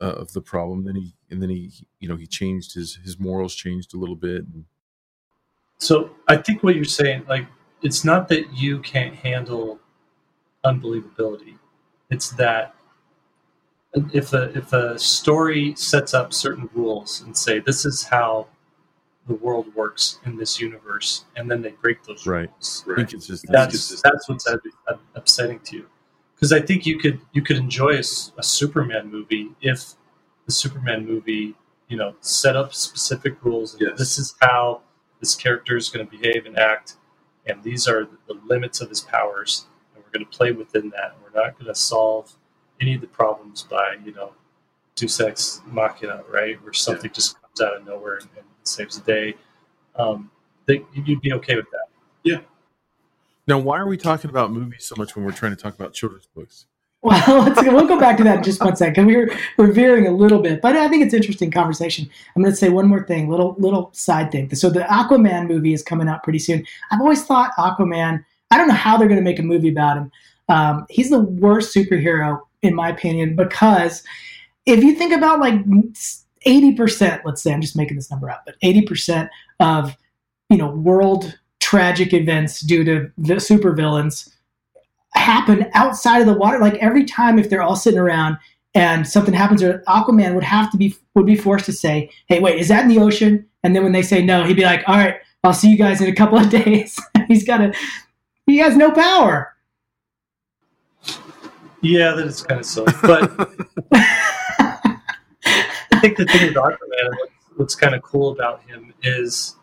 [0.00, 0.84] uh, of the problem.
[0.84, 4.16] Then he and then he, you know, he changed his his morals changed a little
[4.16, 4.44] bit.
[5.78, 7.46] So I think what you're saying, like,
[7.82, 9.80] it's not that you can't handle
[10.64, 11.58] unbelievability.
[12.10, 12.74] It's that
[14.12, 18.48] if a if a story sets up certain rules and say this is how
[19.26, 22.50] the world works in this universe, and then they break those right.
[22.50, 22.84] rules.
[22.86, 23.14] Right.
[23.48, 24.46] That's that's what's
[25.14, 25.86] upsetting to you
[26.34, 28.04] because I think you could you could enjoy a,
[28.38, 29.94] a, Superman movie if
[30.44, 31.54] the Superman movie
[31.88, 33.76] you know set up specific rules.
[33.80, 33.98] Yes.
[33.98, 34.82] This is how
[35.20, 36.96] this character is going to behave and act,
[37.46, 41.16] and these are the limits of his powers, and we're going to play within that.
[41.22, 42.36] We're not going to solve
[42.80, 44.32] any of the problems by you know
[44.96, 46.62] Deus Ex Machina, right?
[46.62, 47.14] Where something yeah.
[47.14, 49.34] just comes out of nowhere and, and saves the day.
[49.96, 50.30] Um,
[50.66, 51.88] they, you'd be okay with that.
[52.22, 52.40] Yeah,
[53.46, 55.92] now, why are we talking about movies so much when we're trying to talk about
[55.92, 56.66] children's books?
[57.04, 59.04] Well, we'll go back to that in just one second.
[59.04, 59.28] We are
[59.58, 62.08] we're veering a little bit, but I think it's interesting conversation.
[62.34, 64.54] I'm going to say one more thing, little little side thing.
[64.54, 66.64] So the Aquaman movie is coming out pretty soon.
[66.90, 68.24] I've always thought Aquaman.
[68.50, 70.12] I don't know how they're going to make a movie about him.
[70.48, 74.02] Um, he's the worst superhero in my opinion, because
[74.66, 75.54] if you think about like
[76.46, 79.28] 80%, let's say, I'm just making this number up, but 80%
[79.60, 79.96] of,
[80.50, 84.30] you know, world tragic events due to the supervillains
[85.14, 86.58] happen outside of the water.
[86.58, 88.36] Like every time, if they're all sitting around
[88.74, 92.40] and something happens, or Aquaman would have to be would be forced to say, "Hey,
[92.40, 94.82] wait, is that in the ocean?" And then when they say no, he'd be like,
[94.88, 96.98] "All right, I'll see you guys in a couple of days."
[97.28, 97.72] He's got a
[98.46, 99.54] he has no power.
[101.80, 103.30] Yeah, that is kind of silly, but
[106.04, 109.56] think the thing with Aquaman, what's, what's kind of cool about him is,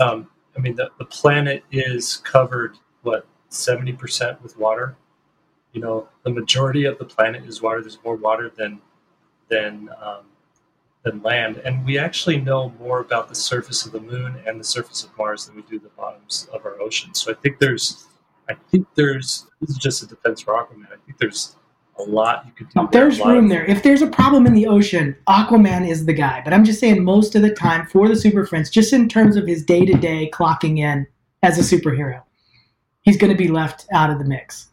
[0.00, 4.96] um, I mean, the, the planet is covered what seventy percent with water.
[5.72, 7.80] You know, the majority of the planet is water.
[7.80, 8.80] There's more water than
[9.48, 10.24] than um,
[11.04, 14.64] than land, and we actually know more about the surface of the moon and the
[14.64, 17.20] surface of Mars than we do the bottoms of our oceans.
[17.20, 18.06] So I think there's,
[18.48, 19.46] I think there's.
[19.60, 20.86] This is just a defense for Aquaman.
[20.86, 21.56] I think there's
[21.98, 22.88] a lot you could do.
[22.90, 23.64] There's room of, there.
[23.64, 26.40] If there's a problem in the ocean, Aquaman is the guy.
[26.44, 29.36] But I'm just saying, most of the time for the Super Friends, just in terms
[29.36, 31.06] of his day to day clocking in
[31.42, 32.22] as a superhero,
[33.02, 34.68] he's going to be left out of the mix.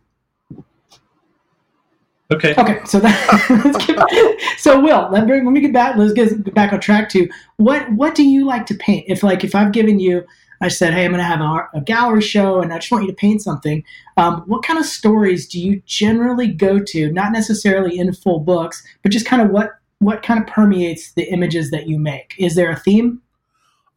[2.31, 2.53] Okay.
[2.57, 2.79] Okay.
[2.85, 4.53] So that.
[4.59, 5.97] so Will, let, let me get back.
[5.97, 7.27] Let's get back on track to
[7.57, 9.05] what what do you like to paint?
[9.07, 10.25] If like if I've given you
[10.61, 13.05] I said, hey, I'm going to have a, a, gallery show and I just want
[13.05, 13.83] you to paint something.
[14.17, 17.11] Um, what kind of stories do you generally go to?
[17.11, 21.23] Not necessarily in full books, but just kind of what what kind of permeates the
[21.23, 22.33] images that you make?
[22.37, 23.21] Is there a theme?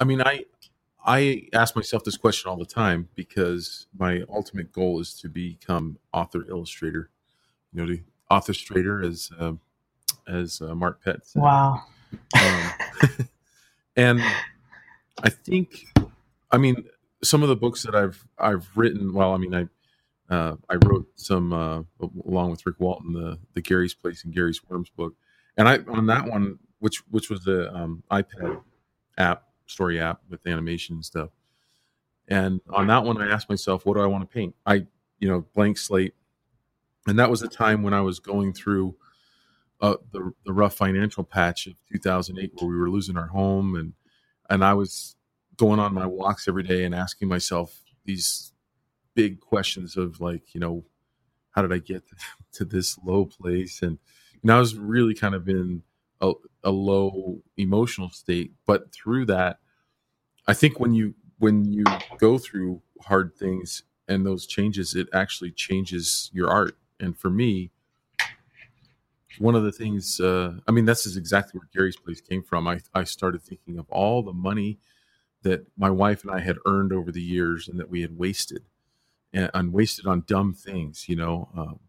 [0.01, 0.45] I mean, I
[1.05, 5.99] I ask myself this question all the time because my ultimate goal is to become
[6.13, 7.11] author illustrator.
[7.73, 9.53] You know, the author illustrator as uh,
[10.29, 11.43] as uh, Mark Pett said.
[11.43, 11.83] Wow.
[12.41, 12.71] Um,
[13.97, 14.23] and
[15.23, 15.87] I think
[16.53, 16.85] I mean,
[17.25, 19.13] some of the books that I've I've written.
[19.13, 19.67] Well, I mean, I
[20.33, 21.83] uh, I wrote some uh,
[22.27, 25.15] along with Rick Walton, the the Gary's Place and Gary's Worms book,
[25.57, 28.61] and I on that one, which which was the um, iPad
[29.19, 31.31] app story app with animation and stuff.
[32.29, 34.55] And on that one, I asked myself, what do I want to paint?
[34.67, 34.87] I
[35.19, 36.15] you know blank slate,
[37.07, 38.95] and that was a time when I was going through
[39.81, 43.95] uh, the the rough financial patch of 2008, where we were losing our home, and
[44.51, 45.17] and I was
[45.63, 48.53] going on my walks every day and asking myself these
[49.15, 50.85] big questions of like, you know,
[51.53, 52.03] how did I get
[52.55, 53.81] to this low place?
[53.81, 53.99] And
[54.43, 55.85] know, I was really kind of in
[56.21, 56.33] a,
[56.65, 58.51] a low emotional state.
[58.67, 59.61] But through that,
[60.49, 61.85] I think when you when you
[62.19, 66.77] go through hard things and those changes, it actually changes your art.
[66.99, 67.71] And for me,
[69.39, 72.67] one of the things, uh, I mean, this is exactly where Gary's place came from.
[72.67, 74.81] I, I started thinking of all the money
[75.43, 78.63] that my wife and I had earned over the years and that we had wasted
[79.33, 81.81] and, and wasted on dumb things, you know, um,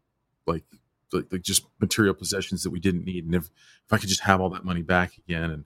[0.46, 0.64] like,
[1.12, 3.26] like, like just material possessions that we didn't need.
[3.26, 3.46] And if,
[3.86, 5.52] if I could just have all that money back again.
[5.52, 5.66] And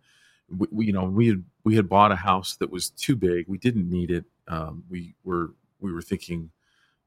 [0.49, 3.45] we, we, you know, we had, we had bought a house that was too big.
[3.47, 4.25] We didn't need it.
[4.47, 6.51] Um, we were, we were thinking,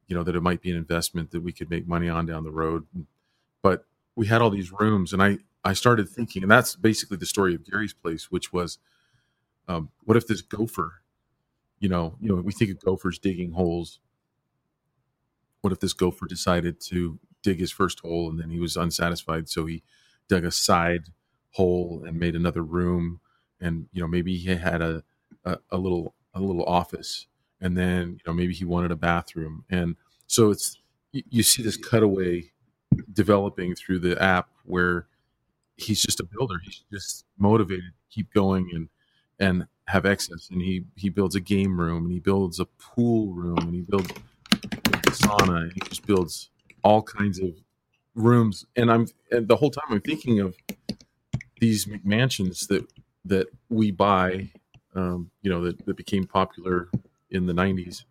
[0.06, 2.44] you know, that it might be an investment that we could make money on down
[2.44, 2.86] the road.
[3.62, 3.84] But
[4.16, 7.54] we had all these rooms and I, I started thinking, and that's basically the story
[7.54, 8.78] of Gary's place, which was,
[9.68, 11.02] um, what if this gopher,
[11.78, 14.00] you know, you know, we think of gophers digging holes.
[15.60, 19.48] What if this gopher decided to dig his first hole and then he was unsatisfied,
[19.48, 19.82] so he
[20.28, 21.04] dug a side
[21.52, 23.20] hole and made another room,
[23.60, 25.02] and you know maybe he had a
[25.44, 27.26] a, a little a little office,
[27.60, 29.96] and then you know maybe he wanted a bathroom, and
[30.26, 30.78] so it's
[31.12, 32.50] you, you see this cutaway
[33.12, 35.06] developing through the app where
[35.76, 36.56] he's just a builder.
[36.64, 38.88] He's just motivated, to keep going, and
[39.40, 40.48] and have excess.
[40.50, 43.80] And he he builds a game room, and he builds a pool room, and he
[43.80, 44.10] builds
[44.86, 46.50] a sauna, and he just builds
[46.84, 47.50] all kinds of
[48.14, 48.66] rooms.
[48.76, 50.54] And I'm and the whole time I'm thinking of
[51.60, 52.86] these McMansions that
[53.24, 54.50] that we buy,
[54.94, 56.88] um, you know, that, that became popular
[57.30, 58.04] in the '90s.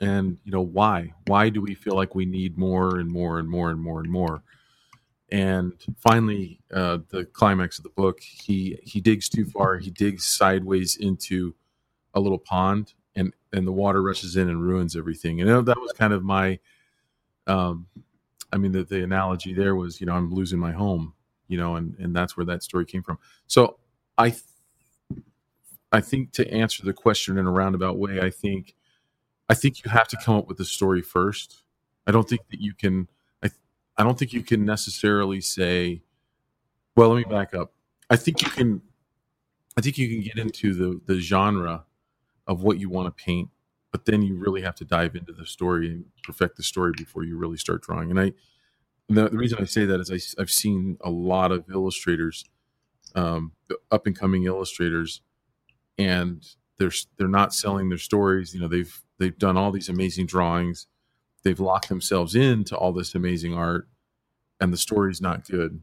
[0.00, 1.14] And you know why?
[1.26, 4.10] Why do we feel like we need more and more and more and more and
[4.10, 4.42] more?
[5.30, 9.76] And finally uh, the climax of the book he he digs too far.
[9.78, 11.54] He digs sideways into
[12.14, 15.40] a little pond and and the water rushes in and ruins everything.
[15.40, 16.58] And that was kind of my
[17.46, 17.86] um
[18.52, 21.12] i mean the, the analogy there was you know i'm losing my home
[21.48, 23.18] you know and and that's where that story came from.
[23.46, 23.78] So
[24.18, 24.42] i th-
[25.92, 28.74] i think to answer the question in a roundabout way i think
[29.48, 31.62] i think you have to come up with the story first.
[32.06, 33.08] I don't think that you can
[33.98, 36.02] I don't think you can necessarily say,
[36.96, 37.72] well, let me back up.
[38.10, 38.82] I think you can
[39.76, 41.84] I think you can get into the the genre
[42.46, 43.50] of what you want to paint,
[43.90, 47.24] but then you really have to dive into the story and perfect the story before
[47.24, 48.10] you really start drawing.
[48.10, 48.32] And I
[49.08, 52.44] the, the reason I say that is I, I've seen a lot of illustrators,
[53.14, 53.52] um,
[53.90, 55.20] up and coming illustrators,
[55.98, 56.44] and
[56.78, 58.54] they're they're not selling their stories.
[58.54, 60.86] You know, they've they've done all these amazing drawings,
[61.46, 63.88] they've locked themselves into all this amazing art,
[64.60, 65.82] and the story's not good.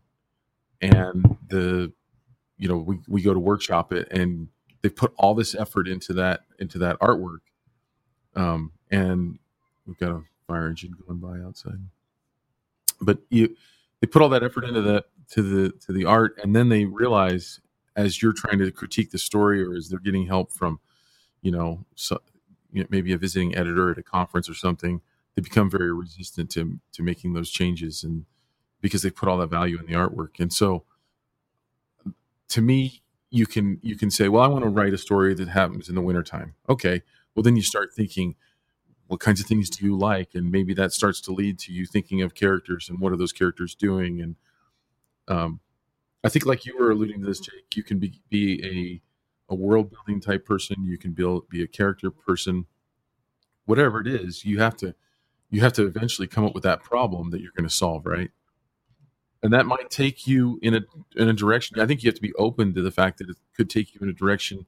[0.81, 1.93] And the,
[2.57, 4.49] you know, we we go to workshop it, and
[4.81, 7.39] they put all this effort into that into that artwork,
[8.35, 9.39] um, and
[9.87, 11.79] we've got a fire engine going by outside
[13.01, 13.55] but you
[14.01, 16.85] they put all that effort into the to the to the art and then they
[16.85, 17.59] realize
[17.95, 20.79] as you're trying to critique the story or as they're getting help from
[21.41, 22.19] you know, so,
[22.71, 25.01] you know maybe a visiting editor at a conference or something
[25.35, 28.25] they become very resistant to to making those changes and
[28.81, 30.39] because they put all that value in the artwork.
[30.39, 30.83] And so
[32.49, 35.47] to me you can you can say well i want to write a story that
[35.47, 36.55] happens in the wintertime.
[36.69, 37.01] Okay
[37.35, 38.35] well then you start thinking
[39.07, 40.29] what kinds of things do you like?
[40.33, 43.33] And maybe that starts to lead to you thinking of characters and what are those
[43.33, 44.21] characters doing?
[44.21, 44.35] And
[45.27, 45.59] um,
[46.23, 49.01] i think like you were alluding to this jake you can be, be
[49.49, 52.65] a, a world building type person you can build be a character person
[53.65, 54.93] whatever it is you have to
[55.53, 58.31] you have to eventually come up with that problem that you're going to solve right
[59.41, 60.81] and that might take you in a
[61.15, 63.37] in a direction i think you have to be open to the fact that it
[63.55, 64.65] could take you in a direction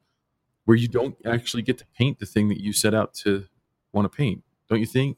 [0.65, 3.45] where you don't actually get to paint the thing that you set out to
[3.93, 5.17] want to paint, don't you think?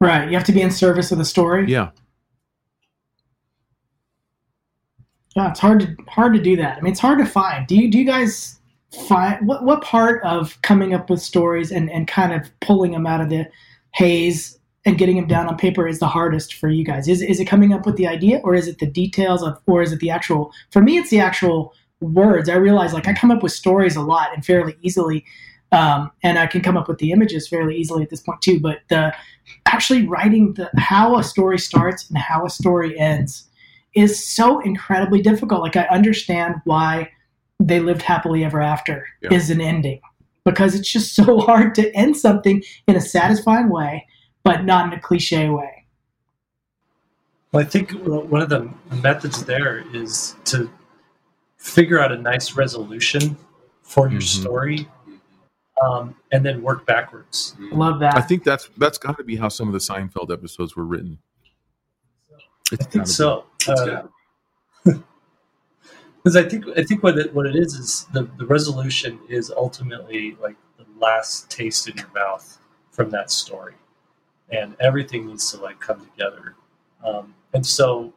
[0.00, 0.28] Right.
[0.28, 1.66] You have to be in service of the story.
[1.70, 1.90] Yeah.
[5.36, 6.78] Yeah, it's hard to hard to do that.
[6.78, 7.66] I mean, it's hard to find.
[7.66, 8.58] Do you do you guys
[9.06, 13.06] find what what part of coming up with stories and and kind of pulling them
[13.06, 13.46] out of the
[13.92, 17.08] haze and getting them down on paper is the hardest for you guys?
[17.08, 19.82] Is is it coming up with the idea or is it the details of or
[19.82, 20.52] is it the actual?
[20.70, 22.48] For me, it's the actual words.
[22.48, 25.24] I realize like I come up with stories a lot and fairly easily,
[25.72, 28.60] um, and I can come up with the images fairly easily at this point too.
[28.60, 29.14] But the
[29.66, 33.44] actually writing the how a story starts and how a story ends
[33.94, 35.60] is so incredibly difficult.
[35.60, 37.10] Like I understand why
[37.60, 39.34] they lived happily ever after yeah.
[39.34, 40.00] is an ending
[40.50, 44.06] because it's just so hard to end something in a satisfying way,
[44.44, 45.84] but not in a cliche way.
[47.52, 48.68] Well, I think one of the
[49.02, 50.70] methods there is to
[51.56, 53.36] figure out a nice resolution
[53.82, 54.42] for your mm-hmm.
[54.42, 54.88] story
[55.82, 57.56] um, and then work backwards.
[57.58, 58.16] I love that.
[58.16, 61.18] I think that's that's got to be how some of the Seinfeld episodes were written.
[62.70, 63.46] It's I think so.
[63.58, 64.06] Because uh,
[66.36, 70.36] I think I think what it, what it is is the, the resolution is ultimately
[70.40, 72.58] like the last taste in your mouth
[72.90, 73.74] from that story,
[74.50, 76.54] and everything needs to like come together.
[77.04, 78.12] Um, and so,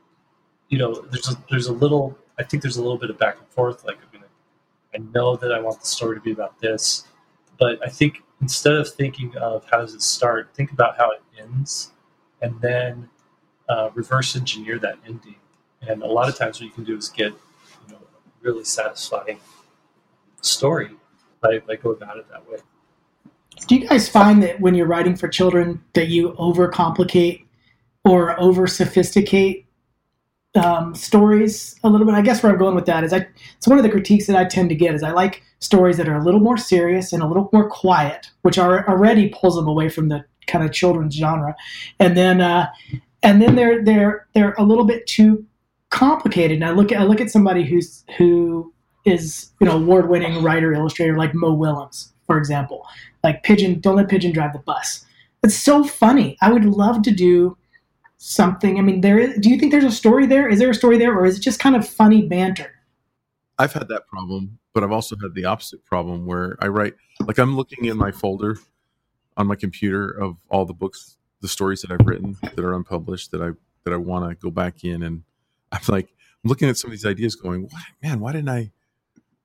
[0.70, 2.18] you know, there's a, there's a little.
[2.40, 3.86] I think there's a little bit of back and forth.
[3.86, 4.24] Like, I mean,
[4.96, 7.06] I know that I want the story to be about this
[7.62, 11.22] but I think instead of thinking of how does it start, think about how it
[11.40, 11.92] ends,
[12.42, 13.08] and then
[13.70, 15.36] uh, reverse engineer that ending.
[15.88, 17.34] And a lot of times, what you can do is get
[18.42, 19.40] really satisfying
[20.42, 20.90] story
[21.42, 22.58] by, by going about it that way.
[23.68, 27.46] Do you guys find that when you're writing for children that you overcomplicate
[28.04, 29.68] or over sophisticate
[30.56, 32.16] um, stories a little bit?
[32.16, 33.28] I guess where I'm going with that is I
[33.58, 36.10] it's one of the critiques that I tend to get is I like stories that
[36.10, 39.68] are a little more serious and a little more quiet, which are already pulls them
[39.68, 41.56] away from the kind of children's genre,
[42.00, 42.68] and then uh,
[43.22, 45.46] and then they're they're they're a little bit too
[45.92, 46.56] complicated.
[46.62, 48.74] And I look at I look at somebody who's who
[49.06, 52.88] is you know award winning writer illustrator like Mo Willems, for example,
[53.24, 53.80] like Pigeon.
[53.80, 55.06] Don't let Pigeon drive the bus.
[55.44, 56.38] It's so funny.
[56.42, 57.58] I would love to do
[58.18, 58.78] something.
[58.78, 59.40] I mean, there is.
[59.40, 60.50] Do you think there's a story there?
[60.50, 62.72] Is there a story there, or is it just kind of funny banter?
[63.60, 66.96] I've had that problem, but I've also had the opposite problem where I write
[67.28, 68.58] like I'm looking in my folder
[69.38, 73.32] on my computer of all the books, the stories that I've written that are unpublished
[73.32, 73.52] that I
[73.84, 75.24] that I want to go back in and
[75.72, 76.10] I'm like
[76.44, 78.72] I'm looking at some of these ideas going, "What man, why didn't I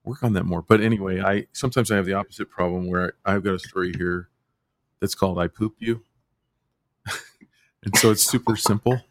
[0.03, 3.35] work on that more?" But anyway, I sometimes I have the opposite problem where I,
[3.35, 4.29] I've got a story here
[4.99, 6.03] that's called "I Poop You,"
[7.83, 9.01] and so it's super simple.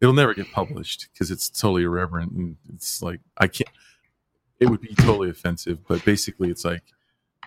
[0.00, 3.70] It'll never get published because it's totally irreverent and it's like I can't
[4.60, 6.82] it would be totally offensive, but basically it's like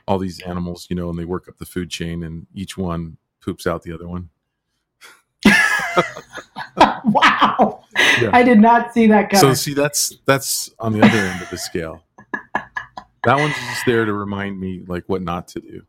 [0.08, 3.18] all these animals, you know, and they work up the food chain and each one
[3.42, 4.30] poops out the other one.
[7.06, 7.84] wow.
[8.22, 8.30] Yeah.
[8.34, 9.42] I did not see that coming.
[9.42, 12.04] So see that's that's on the other end of the scale.
[13.24, 15.84] That one's just there to remind me like what not to do.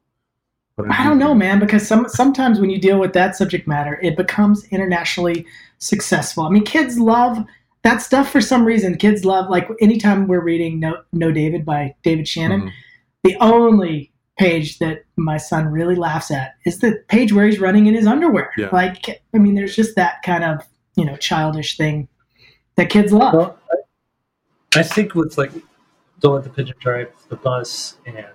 [0.77, 3.67] But I, I don't know, man, because some sometimes when you deal with that subject
[3.67, 5.47] matter, it becomes internationally
[5.79, 6.45] successful.
[6.45, 7.45] I mean, kids love
[7.83, 11.95] that stuff for some reason kids love like anytime we're reading no, no david by
[12.03, 12.69] david shannon mm-hmm.
[13.25, 17.87] the only page that my son really laughs at is the page where he's running
[17.87, 18.68] in his underwear yeah.
[18.72, 20.66] like i mean there's just that kind of
[20.97, 22.09] you know childish thing
[22.76, 23.35] that kids love.
[23.35, 23.59] Well,
[24.74, 25.53] I, I think with like
[26.20, 28.26] don't let the pigeon drive the bus and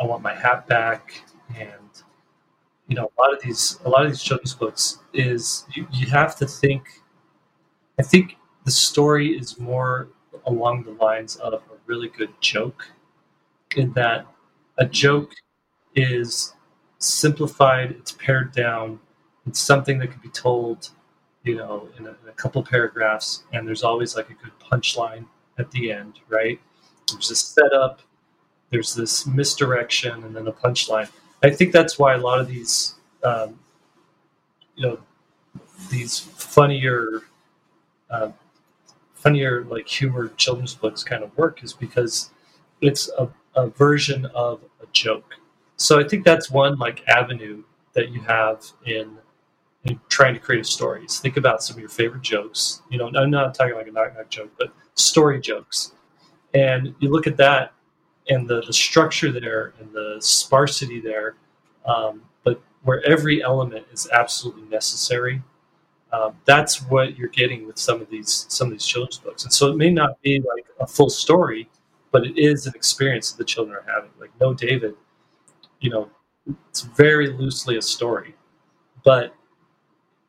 [0.00, 1.22] I want my hat back
[1.56, 1.70] and
[2.88, 6.06] you know a lot of these a lot of these children's books is you, you
[6.06, 7.02] have to think
[7.98, 10.08] I think the story is more
[10.46, 12.88] along the lines of a really good joke
[13.76, 14.26] in that
[14.78, 15.32] a joke
[15.94, 16.54] is
[16.98, 18.98] simplified, it's pared down,
[19.46, 20.90] it's something that can be told,
[21.42, 25.26] you know, in a, in a couple paragraphs, and there's always like a good punchline
[25.58, 26.60] at the end, right?
[27.10, 28.00] There's a setup,
[28.70, 31.08] there's this misdirection, and then a punchline.
[31.42, 33.58] I think that's why a lot of these, um,
[34.76, 34.98] you know,
[35.90, 37.22] these funnier,
[38.10, 38.30] uh,
[39.14, 42.30] funnier like humor children's books kind of work is because
[42.80, 45.34] it's a, a version of a joke.
[45.76, 49.18] So I think that's one like avenue that you have in
[49.84, 51.04] in trying to create a story.
[51.04, 52.82] Is think about some of your favorite jokes.
[52.90, 55.92] You know, I'm not talking like a knock knock joke, but story jokes.
[56.54, 57.72] And you look at that
[58.28, 61.36] and the, the structure there and the sparsity there,
[61.84, 65.42] um, but where every element is absolutely necessary.
[66.12, 69.42] Um, that's what you're getting with some of these some of these children's books.
[69.44, 71.68] And so it may not be like a full story,
[72.14, 74.10] but it is an experience that the children are having.
[74.20, 74.94] Like No David,
[75.80, 76.08] you know,
[76.68, 78.36] it's very loosely a story,
[79.02, 79.34] but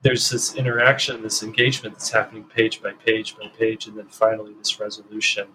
[0.02, 4.54] there's this interaction, this engagement that's happening page by page by page, and then finally
[4.58, 5.48] this resolution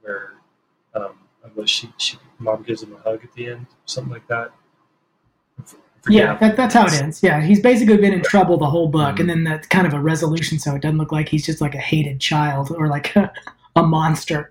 [0.00, 0.32] where
[0.94, 1.18] um,
[1.54, 4.50] was she, she mom gives him a hug at the end, something like that.
[6.08, 7.22] Yeah, that, that's how it ends.
[7.22, 9.20] Yeah, he's basically been in trouble the whole book, mm-hmm.
[9.20, 11.74] and then that's kind of a resolution, so it doesn't look like he's just like
[11.74, 13.30] a hated child or like a,
[13.76, 14.48] a monster.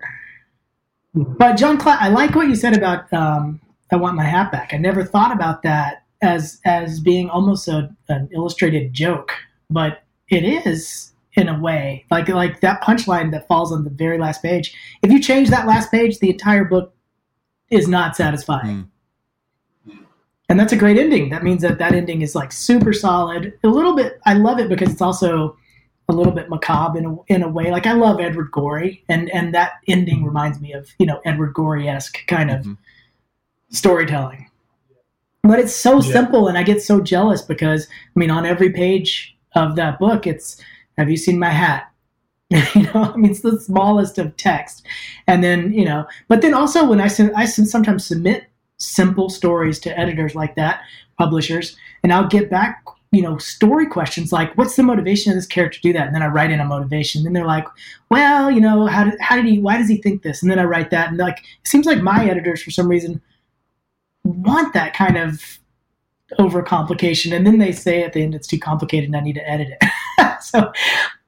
[1.14, 3.60] But John, Cla- I like what you said about um,
[3.92, 4.74] I want my hat back.
[4.74, 9.32] I never thought about that as as being almost a, an illustrated joke,
[9.70, 14.18] but it is in a way like like that punchline that falls on the very
[14.18, 14.74] last page.
[15.02, 16.94] If you change that last page, the entire book
[17.70, 18.76] is not satisfying.
[18.76, 18.88] Mm
[20.48, 21.30] and that's a great ending.
[21.30, 23.58] That means that that ending is like super solid.
[23.64, 25.56] A little bit, I love it because it's also
[26.08, 27.70] a little bit macabre in a, in a way.
[27.70, 31.54] Like I love Edward Gorey, and and that ending reminds me of you know Edward
[31.54, 32.74] Gorey esque kind of mm-hmm.
[33.70, 34.50] storytelling.
[35.42, 36.12] But it's so yeah.
[36.12, 40.26] simple, and I get so jealous because I mean, on every page of that book,
[40.26, 40.60] it's
[40.98, 41.90] "Have you seen my hat?"
[42.50, 44.86] you know, I mean, it's the smallest of text,
[45.26, 48.44] and then you know, but then also when I I sometimes submit
[48.76, 50.82] simple stories to editors like that,
[51.16, 52.84] publishers, and I'll get back
[53.14, 56.06] you know story questions like what's the motivation of this character to do that?
[56.06, 57.26] And then i write in a motivation.
[57.26, 57.66] And they're like
[58.10, 60.42] well you know how did, how did he why does he think this?
[60.42, 63.20] And then i write that and like it seems like my editors for some reason
[64.24, 65.58] want that kind of
[66.38, 69.48] overcomplication and then they say at the end it's too complicated and i need to
[69.48, 69.88] edit it.
[70.40, 70.70] So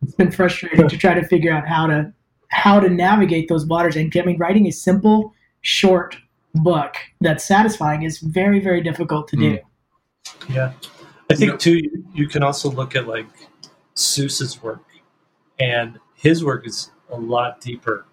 [0.03, 2.12] it's been frustrating to try to figure out how to
[2.49, 5.32] how to navigate those waters and get me writing a simple
[5.62, 6.16] short
[6.55, 9.59] book that's satisfying is very very difficult to do.
[10.26, 10.53] Hmm.
[10.53, 10.72] Yeah,
[11.30, 11.76] I think too.
[11.76, 13.26] You, you can also look at like
[13.94, 14.84] Seuss's work,
[15.58, 18.06] and his work is a lot deeper,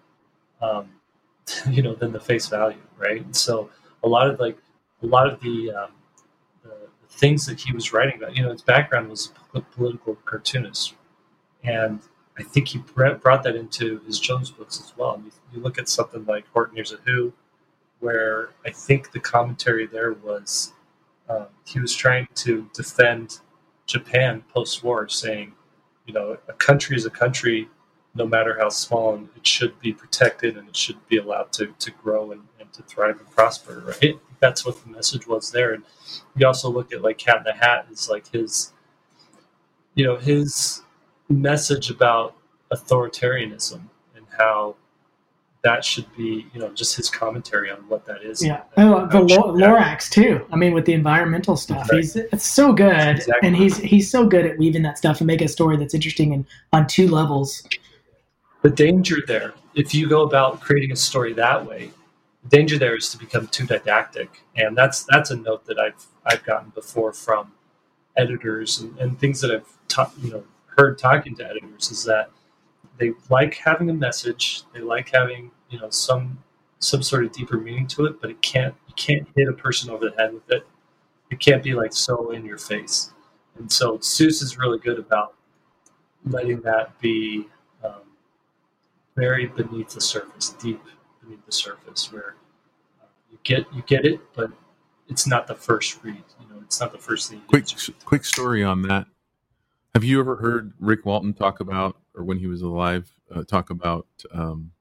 [0.60, 0.90] um,
[1.70, 3.22] you know, than the face value, right?
[3.22, 3.70] And so
[4.02, 4.58] a lot of like
[5.02, 5.90] a lot of the, um,
[6.62, 10.16] the, the things that he was writing about, you know, his background was a political
[10.24, 10.94] cartoonist,
[11.62, 12.00] and
[12.38, 15.22] I think he brought that into his Jones books as well.
[15.24, 17.32] You, you look at something like Horton Hears a Who,
[18.00, 20.73] where I think the commentary there was
[21.28, 23.40] um, he was trying to defend
[23.86, 25.52] Japan post war, saying,
[26.06, 27.68] you know, a country is a country,
[28.14, 31.74] no matter how small, and it should be protected and it should be allowed to,
[31.78, 34.18] to grow and, and to thrive and prosper, right?
[34.40, 35.72] That's what the message was there.
[35.72, 35.84] And
[36.36, 38.72] you also look at like Cat in the Hat is like his,
[39.94, 40.82] you know, his
[41.28, 42.36] message about
[42.72, 43.80] authoritarianism
[44.14, 44.76] and how
[45.64, 48.44] that should be, you know, just his commentary on what that is.
[48.44, 50.46] Yeah, oh, the Lorax too.
[50.52, 52.00] I mean, with the environmental stuff, right.
[52.00, 53.48] he's it's so good, exactly.
[53.48, 56.34] and he's he's so good at weaving that stuff and make a story that's interesting
[56.34, 57.66] and on two levels.
[58.62, 61.90] The danger there, if you go about creating a story that way,
[62.42, 66.06] the danger there is to become too didactic, and that's that's a note that I've
[66.26, 67.52] I've gotten before from
[68.16, 70.44] editors and, and things that I've ta- you know
[70.76, 72.30] heard talking to editors is that
[72.98, 74.62] they like having a message.
[74.72, 76.42] They like having you know some
[76.78, 79.90] some sort of deeper meaning to it, but it can't you can't hit a person
[79.90, 80.66] over the head with it.
[81.30, 83.12] It can't be like so in your face.
[83.58, 85.34] And so Seuss is really good about
[86.26, 87.46] letting that be
[87.84, 88.02] um,
[89.16, 90.80] very beneath the surface, deep
[91.22, 92.36] beneath the surface, where
[93.02, 94.50] uh, you get you get it, but
[95.08, 96.22] it's not the first read.
[96.40, 97.42] You know, it's not the first thing.
[97.46, 97.66] quick
[98.04, 99.06] quick story on that.
[99.94, 103.70] Have you ever heard Rick Walton talk about, or when he was alive, uh, talk
[103.70, 104.72] about um,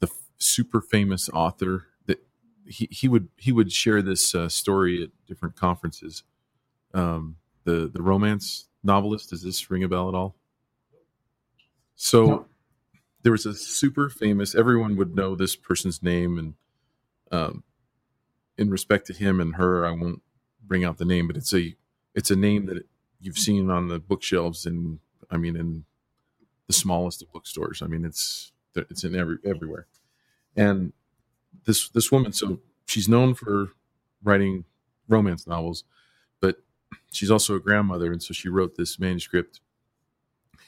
[0.00, 2.22] the f- super famous author that
[2.66, 6.22] he, he would he would share this uh, story at different conferences.
[6.94, 9.30] Um, the the romance novelist.
[9.30, 10.36] Does this ring a bell at all?
[11.94, 12.46] So No.
[13.22, 14.54] there was a super famous.
[14.54, 16.54] Everyone would know this person's name, and
[17.30, 17.62] um,
[18.56, 20.22] in respect to him and her, I won't
[20.62, 21.76] bring out the name, but it's a
[22.14, 22.86] it's a name that
[23.20, 24.98] you've seen on the bookshelves, and
[25.30, 25.84] I mean, in
[26.70, 27.82] the smallest of bookstores.
[27.82, 29.88] I mean, it's it's in every everywhere.
[30.54, 30.92] And
[31.64, 33.70] this this woman, so she's known for
[34.22, 34.66] writing
[35.08, 35.82] romance novels,
[36.40, 36.62] but
[37.10, 39.60] she's also a grandmother, and so she wrote this manuscript.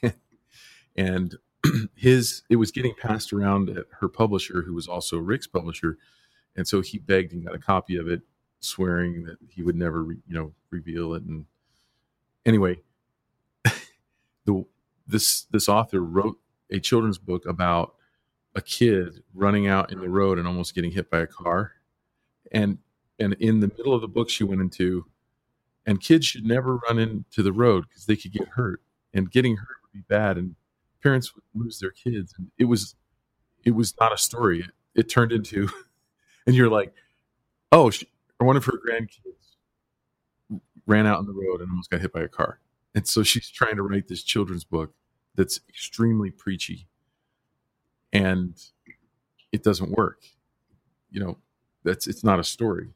[0.97, 1.37] and
[1.95, 5.99] his it was getting passed around at her publisher, who was also Rick's publisher,
[6.57, 8.23] and so he begged and got a copy of it,
[8.59, 11.23] swearing that he would never, you know, reveal it.
[11.23, 11.47] And
[12.45, 12.81] anyway,
[14.45, 14.65] the
[15.07, 16.39] this this author wrote
[16.71, 17.95] a children's book about
[18.55, 21.73] a kid running out in the road and almost getting hit by a car,
[22.51, 22.79] and
[23.19, 25.07] and in the middle of the book she went into,
[25.87, 28.81] and kids should never run into the road because they could get hurt,
[29.13, 30.57] and getting hurt would be bad, and
[31.03, 32.95] parents would lose their kids, and it was
[33.65, 34.61] it was not a story.
[34.61, 35.69] It, it turned into,
[36.47, 36.93] and you're like,
[37.71, 39.57] oh, she, one of her grandkids
[40.87, 42.59] ran out on the road and almost got hit by a car.
[42.95, 44.93] And so she's trying to write this children's book
[45.35, 46.89] that's extremely preachy
[48.13, 48.61] and
[49.51, 50.23] it doesn't work.
[51.11, 51.39] You know,
[51.85, 52.91] that's it's not a story.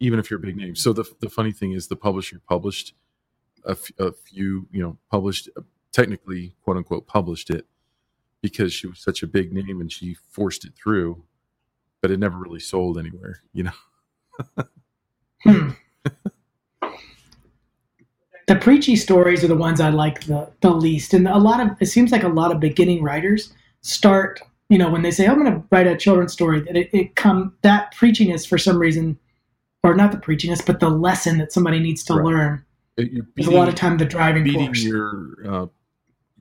[0.00, 0.76] Even if you're a big name.
[0.76, 2.94] So the the funny thing is the publisher published
[3.66, 5.48] a, f- a few, you know, published
[5.92, 7.66] technically quote unquote published it
[8.42, 11.24] because she was such a big name and she forced it through,
[12.02, 13.72] but it never really sold anywhere, you know.
[15.42, 15.70] Hmm.
[18.46, 21.14] the preachy stories are the ones I like the, the least.
[21.14, 24.90] And a lot of it seems like a lot of beginning writers start, you know,
[24.90, 28.46] when they say, I'm gonna write a children's story, that it, it come that preachiness
[28.46, 29.18] for some reason
[29.82, 32.24] or not the preachiness, but the lesson that somebody needs to Right.
[32.24, 32.64] learn
[32.96, 34.82] It- You're is a lot of time the driving beating force.
[34.82, 35.66] your uh,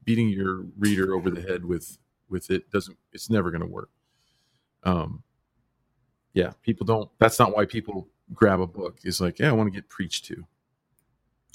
[0.06, 1.97] beating your reader over the head with
[2.30, 3.89] with it doesn't it's never going to work
[4.84, 5.24] um
[6.34, 9.68] yeah people don't that's not why people grab a book it's like yeah i want
[9.72, 10.45] to get preached to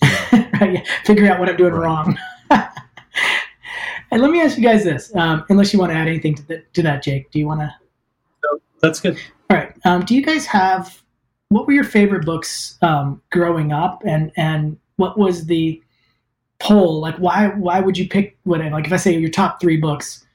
[0.33, 0.85] right, yeah.
[1.05, 1.83] Figure out what I'm doing Right.
[1.83, 2.19] wrong.
[4.11, 6.47] and let me ask you guys this, um, unless you want to add anything to,
[6.47, 7.31] the, to that, Jake.
[7.31, 7.75] Do you want to?
[8.45, 9.19] No, That's good.
[9.51, 9.73] All right.
[9.85, 11.03] Um, do you guys have
[11.51, 15.83] what were your favorite books um, growing up, and and what was the
[16.59, 17.01] poll?
[17.01, 18.71] Like, why why would you pick whatever?
[18.77, 20.27] Like, if I say your top three books,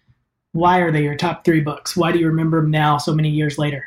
[0.53, 1.95] why are they your top three books?
[1.95, 3.85] Why do you remember them now, so many years later?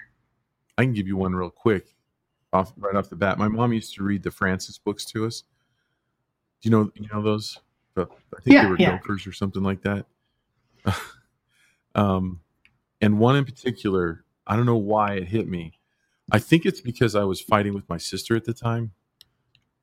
[0.79, 1.95] i can give you one real quick
[2.53, 5.41] off right off the bat my mom used to read the Frances books to us
[5.41, 5.47] do
[6.63, 7.59] you know you know those?
[7.97, 8.99] I think Yeah, they were yeah.
[8.99, 10.07] gophers or something like that.
[11.95, 12.41] Um
[13.01, 15.75] and one in particular i don't know why it hit me.
[16.33, 18.93] I think it's because i was fighting with my sister at the time.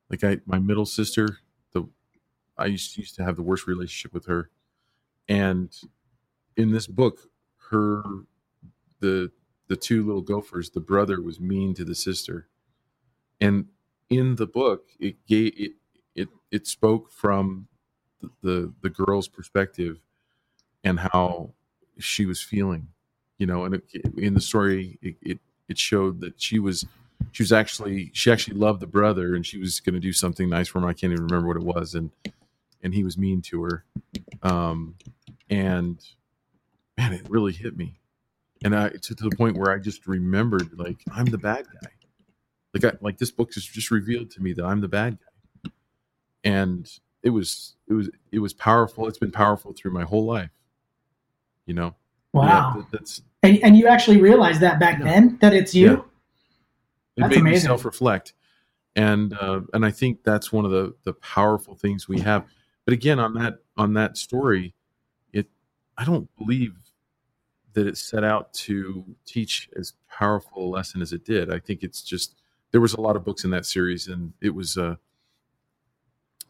[0.09, 1.39] Like i my middle sister
[1.73, 1.85] the
[2.57, 4.51] i used, used to have the worst relationship with her.
[5.29, 5.75] And
[6.57, 7.29] in this book
[7.71, 8.03] her
[9.01, 9.31] the
[9.67, 12.49] the two little gophers the brother was mean to the sister.
[13.41, 13.67] And
[14.09, 15.73] in the book it gave it
[16.15, 17.67] it, it spoke from
[18.41, 19.99] the, the girl's perspective
[20.83, 21.51] and how
[21.99, 22.87] she was feeling
[23.37, 23.85] you know and it,
[24.17, 26.85] in the story it, it it showed that she was
[27.31, 30.49] she was actually she actually loved the brother and she was going to do something
[30.49, 30.85] nice for him.
[30.85, 32.11] I can't even remember what it was and
[32.81, 33.85] and he was mean to her.
[34.41, 34.95] Um
[35.49, 35.99] and
[36.97, 37.99] man it really hit me.
[38.63, 41.89] And i to, to the point where i just remembered like i'm the bad guy.
[42.73, 45.32] Like I, like this book has just revealed to me that i'm the bad guy
[46.43, 50.51] and it was it was it was powerful it's been powerful through my whole life
[51.65, 51.95] you know
[52.33, 52.73] Wow.
[52.75, 55.05] Yeah, that- that's and, and you actually realized that back Yeah.
[55.05, 55.85] then that it's you.
[55.87, 55.93] Yeah.
[55.93, 56.03] it
[57.17, 57.67] That's made me amazing.
[57.67, 58.33] self-reflect
[58.95, 62.45] and uh, and i think that's one of the the powerful things we have
[62.85, 64.73] but again on that on that story
[65.31, 65.47] it
[65.97, 66.75] i don't believe
[67.73, 71.81] that it set out to teach as powerful a lesson as it did i think
[71.83, 72.35] it's just
[72.71, 74.95] there was a lot of books in that series and it was uh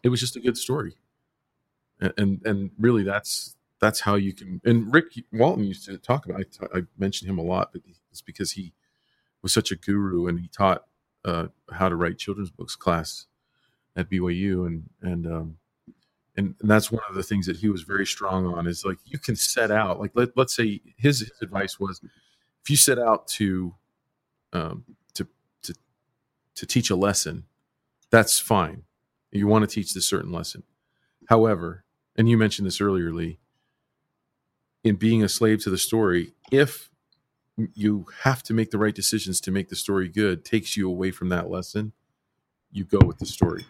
[0.04, 0.96] it was just a good story.
[2.00, 6.24] And and, and really that's that's how you can and rick walton used to talk
[6.26, 8.72] about I, I mentioned him a lot but it's because he
[9.42, 10.84] was such a guru and he taught
[11.24, 13.26] uh, how to write children's books class
[13.96, 15.56] at BYU and and um,
[16.36, 18.98] and, and that's one of the things that he was very strong on is like
[19.04, 22.00] you can set out like let, let's say his, his advice was
[22.62, 23.74] if you set out to
[24.52, 24.84] um,
[25.14, 25.26] to
[25.62, 25.74] to
[26.54, 27.44] to teach a lesson
[28.10, 28.84] that's fine
[29.34, 30.62] You want to teach this certain lesson.
[31.28, 31.84] However,
[32.16, 33.38] and you mentioned this earlier, Lee,
[34.84, 36.90] in being a slave to the story, if
[37.74, 41.10] you have to make the right decisions to make the story good, takes you away
[41.10, 41.92] from that lesson,
[42.70, 43.66] you go with the story.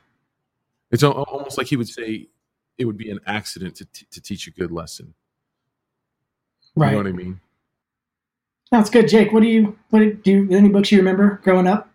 [0.91, 2.29] It's almost like he would say
[2.77, 5.15] it would be an accident to, t- to teach a good lesson.
[6.77, 6.89] Right.
[6.89, 7.41] You know what I mean?
[8.71, 9.33] That's good, Jake.
[9.33, 11.89] What do you what do you any books you remember growing up?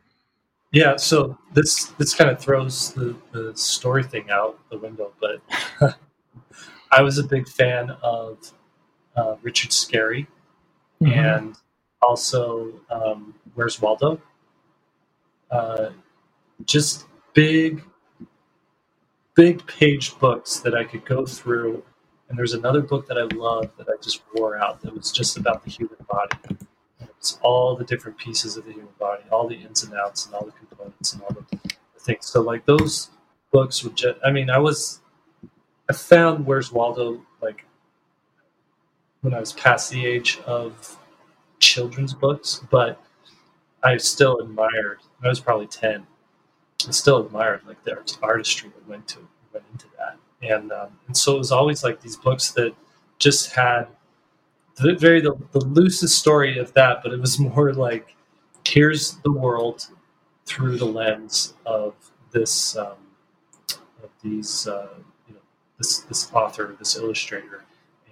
[0.72, 5.41] Yeah, so this this kind of throws the, the story thing out the window, but
[6.91, 8.53] I was a big fan of
[9.15, 10.28] uh, Richard Scarry
[11.01, 11.38] Mhm.
[11.38, 11.55] and
[12.01, 14.22] also um, Where's Waldo?
[15.49, 15.89] Uh,
[16.65, 17.84] just big,
[19.34, 21.84] big page books that I could go through.
[22.28, 25.38] And there's another book that I love that I just wore out that was just
[25.38, 26.38] about the human body.
[27.20, 29.93] And it was all the different pieces of the human body, all the ins and
[29.93, 31.59] outs, and all the components, and all the
[31.99, 32.26] things.
[32.26, 33.09] So, like those
[33.51, 35.01] books would just, I mean, I was,
[35.89, 37.65] I found Where's Waldo like
[39.22, 40.97] when I was past the age of
[41.59, 43.01] children's books, but
[43.84, 44.99] I still admired.
[45.24, 46.07] I was probably ten.
[46.88, 50.99] I still admired like the art- artistry that went to went into that, and um,
[51.07, 52.74] and so it was always like these books that
[53.17, 53.88] just had
[54.80, 58.15] very the, the loosest story of that, but it was more like
[58.67, 59.88] here's the world
[60.45, 61.93] through the lens of
[62.32, 62.95] this um,
[64.03, 64.89] of these uh,
[65.27, 65.41] you know
[65.77, 67.63] this this author, this illustrator,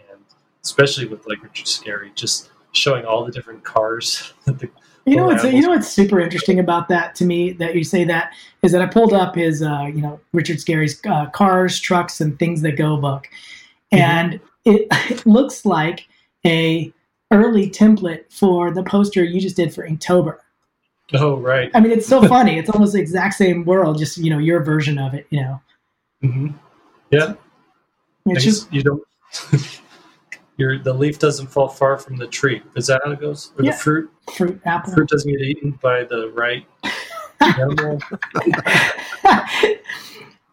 [0.10, 0.20] and
[0.64, 4.70] especially with like Richard Scarry, just showing all the different cars that the
[5.06, 8.04] You know what's you know what's super interesting about that to me that you say
[8.06, 12.20] that is that I pulled up his uh, you know Richard Scarry's uh, cars, trucks,
[12.22, 13.28] and things that go book,
[13.94, 14.00] Mhm.
[14.00, 14.34] and
[14.66, 16.08] it, it looks like
[16.48, 16.94] a
[17.32, 20.38] early template for the poster you just did for Inktober.
[21.14, 21.70] Oh right.
[21.74, 22.58] I mean, it's so funny.
[22.58, 25.28] It's almost the exact same world, just you know your version of it.
[25.30, 25.62] You know,
[26.22, 26.48] hmm
[27.12, 27.34] Yeah.
[28.26, 29.04] it's just you don't.
[30.58, 32.64] Your the leaf doesn't fall far from the tree.
[32.76, 33.52] Is that how it goes?
[33.60, 33.72] Or Yeah.
[33.74, 34.92] the fruit fruit apple.
[34.92, 36.66] fruit doesn't get eaten by the right
[37.42, 38.00] animal.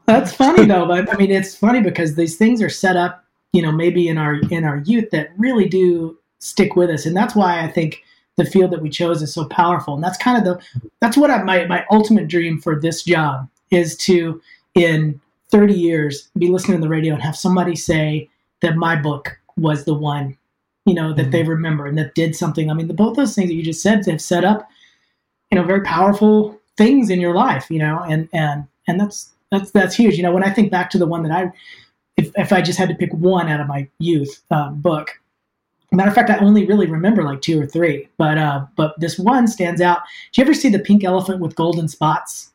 [0.07, 3.24] That's funny though, but I mean, it's funny because these things are set up,
[3.55, 7.17] you know, maybe in our in our youth that really do stick with us, and
[7.17, 8.03] that's why I think
[8.37, 9.95] the field that we chose is so powerful.
[9.95, 13.49] And that's kind of the that's what I, my my ultimate dream for this job
[13.71, 14.43] is to
[14.75, 18.29] in 30 years be listening to the radio and have somebody say
[18.61, 20.37] that my book was the one,
[20.85, 21.51] you know, that they mm-hmm.
[21.51, 22.71] remember and that did something.
[22.71, 24.69] I mean, the, both those things that you just said have set up,
[25.53, 29.71] you know, very powerful things in your life, you know, and and and that's that's
[29.71, 30.17] that's huge.
[30.17, 31.53] You know, when I think back to the one that I,
[32.17, 35.21] if if I just had to pick one out of my youth um, book,
[35.95, 39.19] matter of fact, I only really remember like two or three, but uh, but this
[39.19, 40.01] one stands out.
[40.33, 42.53] Do you ever see the pink elephant with golden spots?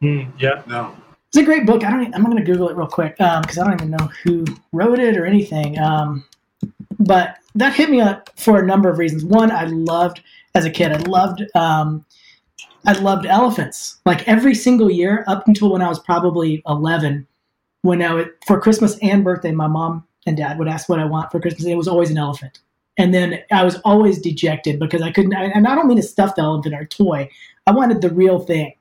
[0.00, 0.62] Hmm, yeah.
[0.66, 0.96] No.
[1.28, 1.84] It's a great book.
[1.84, 2.14] I don't.
[2.14, 5.16] I'm going to Google it real quick because I don't even know who wrote it
[5.16, 5.78] or anything.
[5.78, 6.24] Um,
[6.98, 9.24] but that hit me up for a number of reasons.
[9.24, 10.22] One, I loved
[10.54, 10.92] as a kid.
[10.92, 11.44] I loved.
[11.54, 12.04] Um,
[12.86, 13.98] I loved elephants.
[14.06, 17.26] Like every single year up until when I was probably 11,
[17.82, 21.04] when I would for Christmas and birthday, my mom and dad would ask what I
[21.04, 21.64] want for Christmas.
[21.64, 22.60] and It was always an elephant.
[22.98, 25.32] And then I was always dejected because I couldn't.
[25.32, 27.30] And I don't mean a stuffed elephant or a toy.
[27.66, 28.74] I wanted the real thing.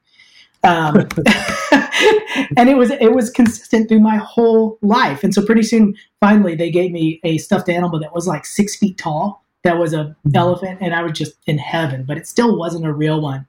[0.63, 0.97] Um,
[2.57, 5.23] and it was it was consistent through my whole life.
[5.23, 8.75] And so pretty soon, finally, they gave me a stuffed animal that was like six
[8.75, 9.45] feet tall.
[9.63, 12.03] That was a elephant, and I was just in heaven.
[12.03, 13.45] But it still wasn't a real one.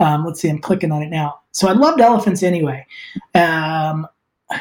[0.00, 1.40] Um, let's see, I'm clicking on it now.
[1.54, 2.84] So I loved elephants anyway.
[3.34, 4.06] Um,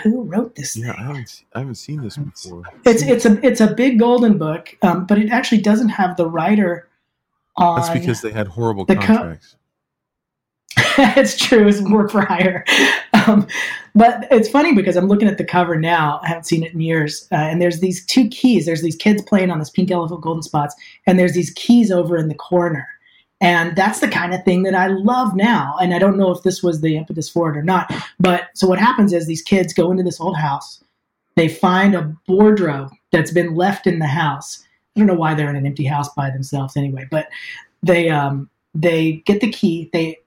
[0.03, 0.77] who wrote this?
[0.77, 1.01] Yeah, thing?
[1.01, 2.63] I haven't I haven't seen this before.
[2.85, 6.29] It's it's a it's a big golden book, um, but it actually doesn't have the
[6.29, 6.87] writer
[7.57, 7.81] on.
[7.81, 9.55] That's because they had horrible the co- contracts.
[11.17, 11.67] it's true.
[11.67, 12.63] It's work for hire.
[13.25, 13.47] Um,
[13.95, 16.19] but it's funny because I'm looking at the cover now.
[16.23, 17.25] I haven't seen it in years.
[17.31, 18.65] Uh, and there's these two keys.
[18.65, 20.75] There's these kids playing on this pink elephant golden spots,
[21.07, 22.85] and there's these keys over in the corner.
[23.43, 25.75] And that's the kind of thing that I love now.
[25.81, 27.93] And I don't know if this was the impetus for it or not.
[28.17, 30.81] But so what happens is these kids go into this old house.
[31.35, 34.63] They find a wardrobe that's been left in the house.
[34.95, 37.27] I don't know why they're in an empty house by themselves anyway, but
[37.81, 39.89] they um, they get the key.
[39.91, 40.19] They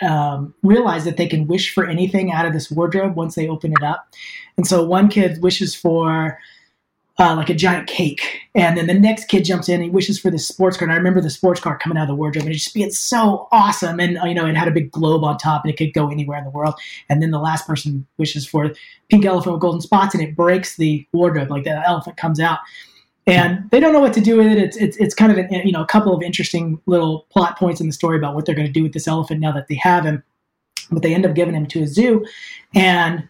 [0.00, 3.72] um, realize that they can wish for anything out of this wardrobe once they open
[3.72, 4.08] it up.
[4.56, 6.38] And so one kid wishes for
[7.20, 10.18] uh, like a giant cake, and then the next kid jumps in and he wishes
[10.18, 10.86] for this sports car.
[10.86, 12.90] And I remember the sports car coming out of the wardrobe and it just being
[12.90, 14.00] so awesome.
[14.00, 16.10] And uh, you know, it had a big globe on top and it could go
[16.10, 16.74] anywhere in the world.
[17.10, 18.72] And then the last person wishes for
[19.10, 21.50] pink elephant with golden spots, and it breaks the wardrobe.
[21.50, 22.60] Like the elephant comes out.
[23.26, 24.56] And they don't know what to do with it.
[24.56, 27.80] It's it's, it's kind of an, you know a couple of interesting little plot points
[27.80, 29.74] in the story about what they're going to do with this elephant now that they
[29.74, 30.24] have him.
[30.90, 32.24] but they end up giving him to a zoo,
[32.74, 33.28] and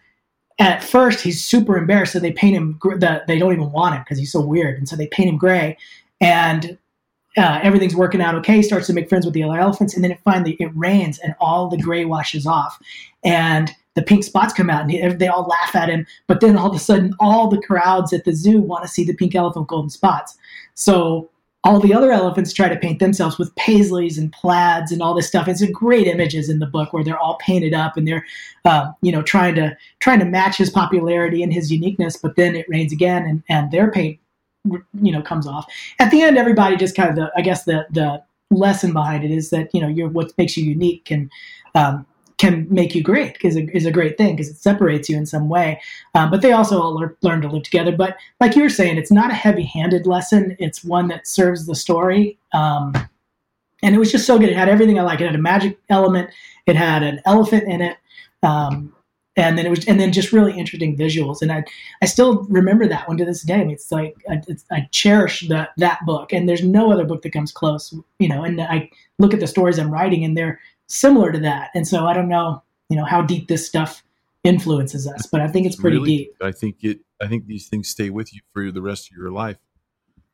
[0.61, 2.77] at first he's super embarrassed, so they paint him.
[2.81, 5.37] The, they don't even want him because he's so weird, and so they paint him
[5.37, 5.75] gray,
[6.21, 6.77] and
[7.35, 8.57] uh, everything's working out okay.
[8.57, 11.17] He starts to make friends with the other elephants, and then it finally it rains,
[11.17, 12.77] and all the gray washes off,
[13.23, 16.05] and the pink spots come out, and he, they all laugh at him.
[16.27, 19.03] But then all of a sudden, all the crowds at the zoo want to see
[19.03, 20.37] the pink elephant with golden spots.
[20.75, 21.31] So
[21.63, 25.27] all the other elephants try to paint themselves with paisleys and plaids and all this
[25.27, 25.47] stuff.
[25.47, 28.25] It's a great images in the book where they're all painted up and they're,
[28.65, 32.17] uh, you know, trying to trying to match his popularity and his uniqueness.
[32.17, 34.19] But then it rains again, and and their paint,
[34.65, 35.71] you know, comes off.
[35.99, 39.31] At the end, everybody just kind of the I guess the the lesson behind it
[39.31, 41.29] is that you know you're what makes you unique can
[41.75, 42.05] um,
[42.41, 45.27] can make you great is a, is a great thing because it separates you in
[45.27, 45.79] some way.
[46.15, 47.91] Um, but they also all lear- learn to live together.
[47.95, 50.55] But like you were saying, it's not a heavy handed lesson.
[50.57, 52.39] It's one that serves the story.
[52.51, 52.95] Um,
[53.83, 54.49] and it was just so good.
[54.49, 55.21] It had everything I like.
[55.21, 56.31] It had a magic element.
[56.65, 57.97] It had an elephant in it.
[58.41, 58.91] Um,
[59.35, 61.43] and then it was, and then just really interesting visuals.
[61.43, 61.63] And I,
[62.01, 63.61] I still remember that one to this day.
[63.61, 67.05] I mean, it's like I, it's, I cherish that that book, and there's no other
[67.05, 67.93] book that comes close.
[68.19, 68.89] You know, and I
[69.19, 70.59] look at the stories I'm writing, and they're
[70.91, 71.69] similar to that.
[71.73, 74.03] And so I don't know, you know, how deep this stuff
[74.43, 76.35] influences us, but I think it's pretty really, deep.
[76.41, 76.99] I think it.
[77.21, 79.57] I think these things stay with you for the rest of your life.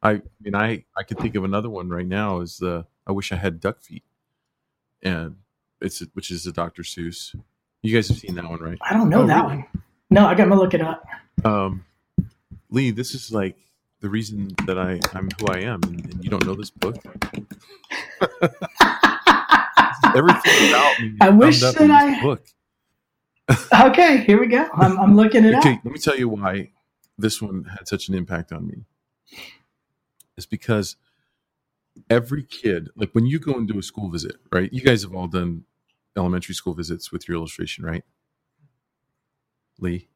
[0.01, 2.41] I, I mean, I I could think of another one right now.
[2.41, 4.03] Is the I wish I had duck feet,
[5.03, 5.35] and
[5.81, 6.83] it's which is a Dr.
[6.83, 7.35] Seuss.
[7.83, 8.77] You guys have seen that one, right?
[8.81, 9.57] I don't know oh, that really?
[9.57, 9.65] one.
[10.09, 11.05] No, I got to look it up.
[11.43, 11.85] Um,
[12.69, 13.57] Lee, this is like
[13.99, 16.95] the reason that I I'm who I am, and, and you don't know this book.
[20.17, 21.17] Everything about me.
[21.21, 22.45] I wish that I book.
[23.73, 24.67] okay, here we go.
[24.73, 25.79] I'm, I'm looking it okay, up.
[25.83, 26.71] Let me tell you why
[27.17, 28.85] this one had such an impact on me.
[30.35, 30.97] It's because
[32.09, 34.71] every kid, like when you go and do a school visit, right?
[34.71, 35.63] You guys have all done
[36.15, 38.03] elementary school visits with your illustration, right?
[39.79, 40.09] Lee?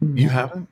[0.00, 0.20] No.
[0.20, 0.68] You haven't?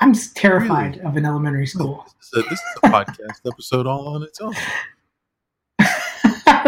[0.00, 1.08] I'm terrified really?
[1.08, 2.06] of an elementary school.
[2.18, 4.54] This is a, this is a podcast episode all on its own.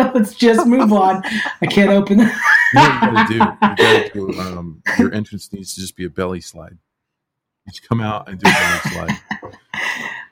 [0.14, 1.22] Let's just move on.
[1.60, 2.18] I can't open
[2.72, 3.34] what you gotta do?
[3.34, 3.40] You
[3.76, 6.78] gotta do um, your entrance needs to just be a belly slide.
[7.66, 9.52] You just come out and do a belly slide.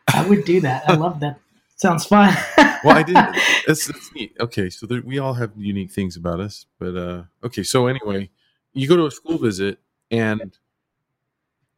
[0.15, 0.89] I would do that.
[0.89, 1.39] I love that.
[1.77, 2.35] Sounds fun.
[2.85, 3.37] well, I didn't.
[3.67, 4.37] That's, that's neat.
[4.41, 7.63] Okay, so there, we all have unique things about us, but uh, okay.
[7.63, 8.31] So anyway,
[8.73, 9.79] you go to a school visit,
[10.11, 10.57] and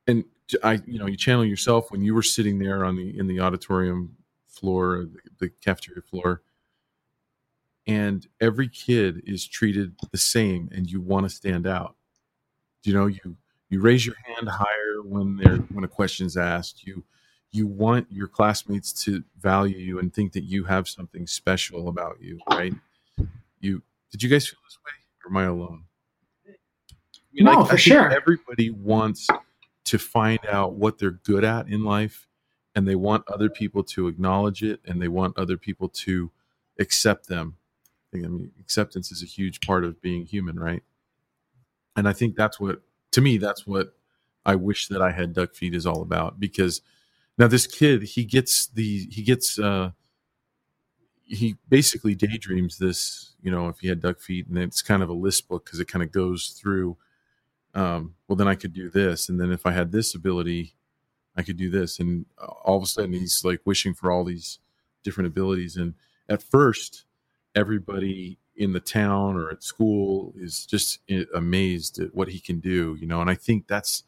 [0.07, 0.25] and
[0.63, 3.41] I, you know, you channel yourself when you were sitting there on the in the
[3.41, 4.17] auditorium
[4.47, 6.43] floor, the, the cafeteria floor,
[7.87, 11.97] and every kid is treated the same and you want to stand out.
[12.85, 13.37] You know you
[13.69, 16.87] you raise your hand higher when there when a question is asked.
[16.87, 17.05] You
[17.53, 22.19] you want your classmates to value you and think that you have something special about
[22.21, 22.75] you right?
[23.61, 24.93] You did you guys feel this way
[25.25, 25.85] or am i alone?
[26.47, 26.53] I
[27.33, 28.11] mean, no, like, for sure.
[28.11, 29.29] Everybody wants
[29.85, 32.27] to find out what they're good at in life,
[32.75, 36.31] and they want other people to acknowledge it, and they want other people to
[36.79, 37.57] accept them
[38.15, 40.83] I mean, acceptance is a huge part of being human, right?
[41.97, 42.83] And I think that's what,
[43.13, 43.95] to me, that's what
[44.45, 46.41] I wish that I had duck feet is all about.
[46.41, 46.83] Because
[47.39, 49.91] now this kid, he gets the, he gets, uh,
[51.23, 55.09] he basically daydreams this, you know, if he had duck feet, and it's kind of
[55.09, 56.97] a list book because it kind of goes through.
[57.73, 60.75] Um, well, then I could do this, and then if I had this ability,
[61.37, 62.27] I could do this, and
[62.65, 64.59] all of a sudden he's like wishing for all these
[65.05, 65.77] different abilities.
[65.77, 65.95] And
[66.29, 67.05] at first,
[67.55, 72.61] everybody in the town or at school is just eh, amazed at what he can
[72.61, 73.21] do, you know.
[73.21, 74.05] And I think that's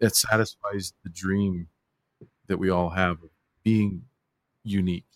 [0.00, 1.68] that satisfies the dream
[2.48, 3.30] that we all have of
[3.62, 4.02] being
[4.64, 5.06] unique.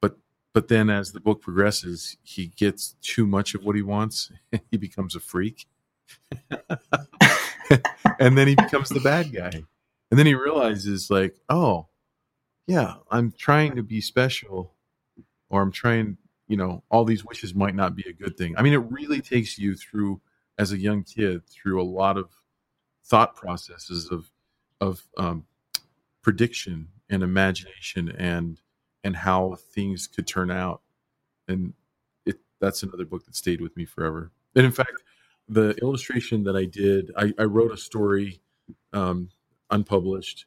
[0.00, 0.16] But
[0.54, 4.32] but then as the book progresses, he gets too much of what he wants.
[4.70, 5.66] he becomes a freak.
[8.18, 9.64] and then he becomes the bad guy.
[10.10, 11.88] And then he realizes like, oh,
[12.66, 14.72] yeah, I'm trying to be special
[15.50, 16.16] or I'm trying
[16.48, 18.54] you know all these wishes might not be a good thing.
[18.56, 20.20] I mean it really takes you through
[20.58, 22.30] as a young kid through a lot of
[23.04, 24.30] thought processes of
[24.80, 25.44] of um,
[26.22, 28.60] prediction and imagination and
[29.04, 30.82] and how things could turn out.
[31.46, 31.72] And
[32.26, 34.32] it that's another book that stayed with me forever.
[34.54, 34.92] And in fact
[35.50, 38.42] the illustration that i did i, I wrote a story
[38.92, 39.30] um,
[39.70, 40.44] unpublished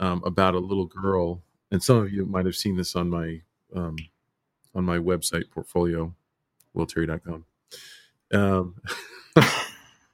[0.00, 1.42] um, about a little girl.
[1.70, 3.42] And some of you might have seen this on my
[3.74, 3.96] um,
[4.74, 6.14] on my website portfolio,
[6.74, 7.44] willterry.com,
[8.32, 8.74] um,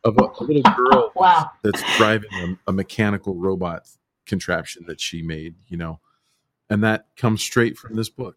[0.05, 1.50] of a, a, little girl wow.
[1.62, 3.88] that's driving a, a, mechanical robot
[4.26, 6.00] contraption that she made, you know,
[6.70, 8.36] and that comes straight from this book.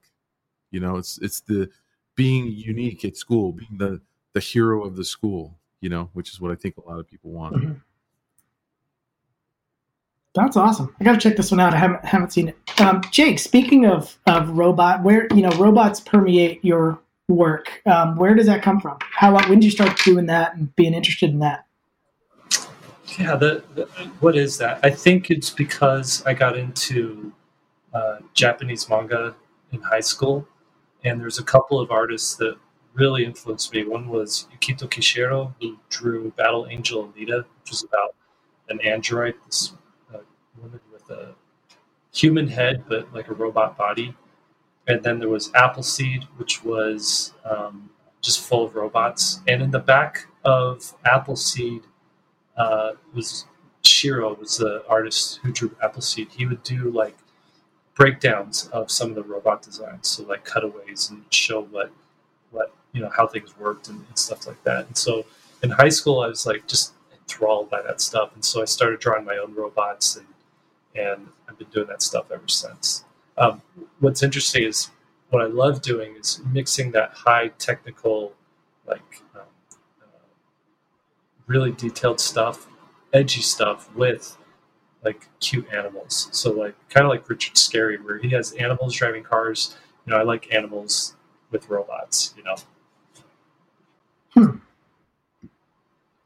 [0.72, 1.70] You know, it's it's the
[2.15, 4.01] being unique at school, being the
[4.34, 7.07] the hero of the school, you know, which is what I think a lot of
[7.07, 7.55] people want.
[7.55, 7.82] Mhm.
[10.38, 10.96] That's awesome.
[11.00, 11.74] I got to check this one out.
[11.74, 12.80] I haven't haven't seen it.
[12.80, 18.36] Um, Jake, speaking of of robot, where you know robots permeate your work, um, where
[18.36, 19.00] does that come from?
[19.02, 19.34] How?
[19.34, 21.66] When did you start doing that and being interested in that?
[23.18, 23.86] Yeah, the, the
[24.20, 24.80] what is that?
[24.84, 27.34] I think it's because I got into
[27.92, 29.36] uh, Japanese manga
[29.72, 30.48] in high school,
[31.04, 32.58] and there's a couple of artists that
[32.94, 33.86] really influenced me.
[33.86, 38.16] One was Yukito Kishiro, who drew Battle Angel Alita, which was about
[38.70, 39.74] an android, this
[40.62, 41.36] woman with a
[42.14, 44.16] human head but like a robot body.
[44.88, 47.89] And then there was Appleseed, which was um,
[48.22, 49.41] just full of robots.
[49.47, 51.84] And in the back of Appleseed
[52.55, 53.45] uh, was
[53.84, 56.30] Shirow, was the artist who drew Appleseed.
[56.32, 57.18] He would do like
[57.95, 61.91] breakdowns of some of the robot designs, so like cutaways and show what
[62.51, 64.86] what you know how things worked and, and stuff like that.
[64.88, 65.26] And so
[65.64, 68.99] in high school, I was like just enthralled by that stuff, and so I started
[68.99, 70.26] drawing my own robots, and
[70.98, 73.06] and I've been doing that stuff ever since.
[73.38, 73.62] Um,
[74.00, 74.89] what's interesting is
[75.30, 78.34] what I love doing is mixing that high technical,
[78.88, 79.41] like um,
[80.02, 80.06] uh,
[81.45, 82.68] really detailed stuff,
[83.14, 84.38] edgy stuff with
[85.04, 86.30] like cute animals.
[86.32, 89.78] So like kind of like Richard Scarry, where he has animals driving cars.
[90.06, 91.16] You know, I like animals
[91.52, 92.34] with robots.
[92.38, 92.56] You know,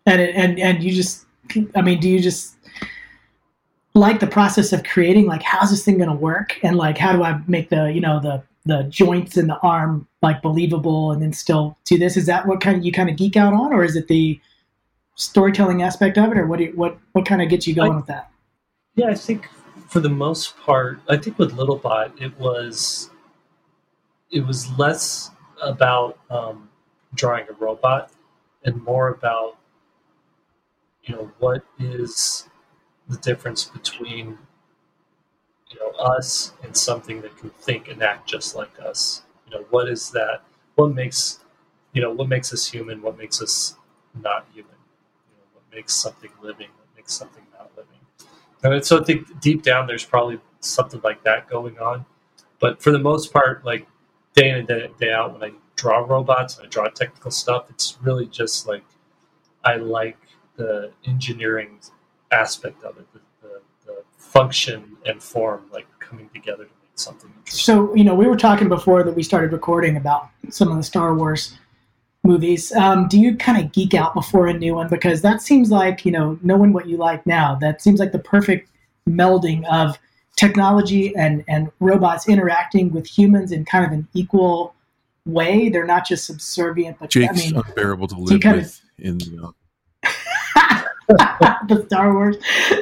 [0.05, 1.25] And it, and and you just,
[1.75, 2.55] I mean, do you just
[3.93, 5.25] like the process of creating?
[5.27, 6.57] Like, how's this thing going to work?
[6.63, 10.07] And like, how do I make the you know the the joints in the arm
[10.21, 12.15] like believable and then still do this?
[12.17, 14.39] Is that what kind of you kind of geek out on, or is it the
[15.15, 17.93] storytelling aspect of it, or what do you, what what kind of gets you going
[17.93, 18.31] I- with that?
[18.95, 19.47] yeah, I think
[19.87, 23.09] for the most part, I think with Littlebot, it was
[24.31, 25.31] it was less
[25.61, 26.69] about um,
[27.13, 28.11] drawing a robot
[28.63, 29.57] and more about
[31.03, 32.47] you know what is
[33.11, 34.37] the difference between
[35.69, 39.23] you know us and something that can think and act just like us.
[39.47, 40.43] You know what is that
[40.75, 41.39] what makes
[41.93, 43.75] you know what makes us human what makes us
[44.21, 44.71] not human?
[45.29, 47.99] You know what makes something living what makes something not living?
[48.63, 52.05] And so i think deep down there's probably something like that going on.
[52.59, 53.87] But for the most part like
[54.35, 57.69] day in and day, day out when i draw robots and i draw technical stuff
[57.69, 58.83] it's really just like
[59.63, 60.17] i like
[60.57, 61.79] the engineering
[62.31, 67.29] aspect of it the, the, the function and form like coming together to make something
[67.37, 70.77] interesting So you know, we were talking before that we started recording about some of
[70.77, 71.57] the Star Wars
[72.23, 72.71] movies.
[72.73, 76.05] Um, do you kind of geek out before a new one because that seems like
[76.05, 77.55] you know knowing what you like now?
[77.55, 78.69] That seems like the perfect
[79.09, 79.97] melding of
[80.35, 84.75] technology and and robots interacting with humans in kind of an equal
[85.25, 85.69] way.
[85.69, 88.81] They're not just subservient, but Jake's I mean unbearable to you live kind of- with
[88.97, 89.53] in the
[91.67, 92.37] the Star Wars.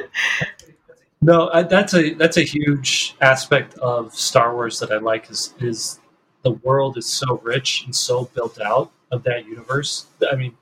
[1.22, 5.52] No, I, that's a that's a huge aspect of Star Wars that I like is
[5.60, 6.00] is
[6.42, 10.06] the world is so rich and so built out of that universe.
[10.32, 10.56] I mean,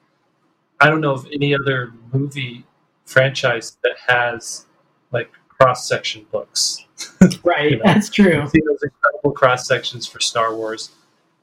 [0.81, 2.65] I don't know of any other movie
[3.05, 4.67] franchise that has
[5.13, 6.85] like cross section books.
[7.45, 7.83] Right, You know.
[7.85, 8.43] that's true.
[8.43, 10.91] You see those incredible cross sections for Star Wars.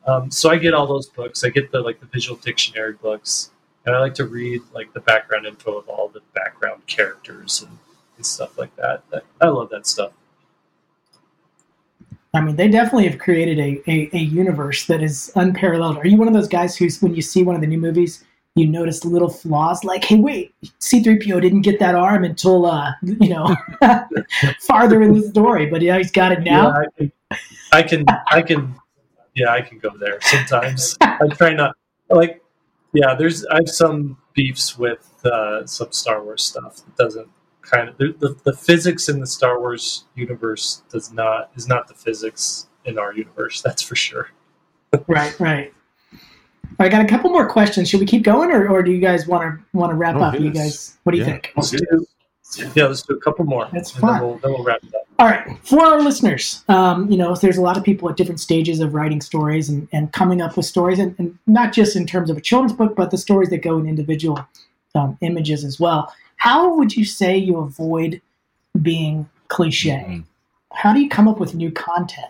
[0.06, 1.44] Um, so I get all those books.
[1.46, 3.52] I get the like the visual dictionary books,
[3.86, 7.78] and I like to read like the background info of all the background characters and,
[8.18, 9.04] and stuff like that.
[9.12, 9.24] that.
[9.40, 10.12] I love that stuff.
[12.34, 15.98] I mean, they definitely have created a, a, a universe that is unparalleled.
[15.98, 18.26] Are you one of those guys who's, when you see one of the new movies,
[18.56, 23.30] you notice little flaws like, hey, wait, C3PO didn't get that arm until, uh, you
[23.30, 23.56] know,
[24.60, 26.74] farther in the story, but yeah, he's got it now.
[27.00, 27.08] Yeah,
[27.72, 28.76] I can, I can, I can,
[29.34, 30.98] yeah, I can go there sometimes.
[31.02, 31.76] I try not
[32.10, 32.42] like,
[32.96, 33.14] yeah.
[33.16, 36.80] There's I have some beefs with uh, some Star Wars stuff.
[36.88, 37.28] It doesn't
[37.62, 41.88] kind of the, the the physics in the Star Wars universe does not is not
[41.88, 43.62] the physics in our universe.
[43.62, 44.30] That's for sure.
[45.08, 45.74] Right, right.
[46.80, 47.90] I got a couple more questions.
[47.90, 50.22] Should we keep going, or, or do you guys want to want to wrap Oh,
[50.22, 50.40] up?
[50.40, 51.32] You guys, what do you Yeah.
[51.32, 51.52] think?
[51.56, 52.06] Let's do,
[52.76, 53.68] yeah, let's do a couple more.
[53.74, 54.14] That's fine.
[54.14, 55.02] Then we'll, then we'll wrap it up.
[55.18, 58.40] All right, for our listeners, um, you know, there's a lot of people at different
[58.40, 62.06] stages of writing stories and, and coming up with stories, and, and not just in
[62.06, 64.46] terms of a children's book, but the stories that go in individual
[64.94, 66.14] um, images as well.
[66.38, 68.22] How would you say you avoid
[68.82, 70.06] being cliche?
[70.08, 70.24] Mhm.
[70.74, 72.28] How do you come up with new content?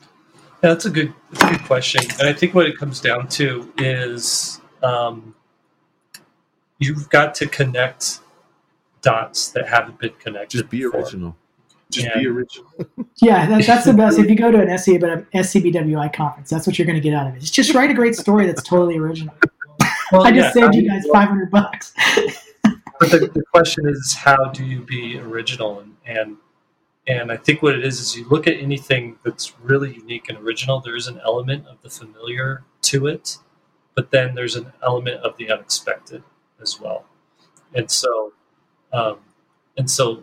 [0.00, 2.02] Yeah, that's a good, that's a good question.
[2.18, 5.34] And I think what it comes down to is um,
[6.78, 8.20] you've got to connect
[9.02, 10.58] dots that haven't been connected.
[10.58, 11.00] just be before.
[11.00, 11.36] original.
[11.90, 12.18] Just Yeah.
[12.18, 12.66] be original.
[13.22, 14.18] Yeah, that, that's the best.
[14.18, 17.00] If you go to an SC, but an SCBWI conference, that's what you're going to
[17.00, 17.38] get out of it.
[17.38, 19.34] It's just write a great story that's totally original.
[20.12, 21.94] Well, I just yeah, saved I you guys 500 bucks.
[23.00, 26.36] but the, the question is how do you be original and, and
[27.06, 30.38] and i think what it is is you look at anything that's really unique and
[30.38, 33.38] original there's an element of the familiar to it
[33.94, 36.22] but then there's an element of the unexpected
[36.60, 37.04] as well
[37.74, 38.32] and so
[38.92, 39.18] um,
[39.76, 40.22] and so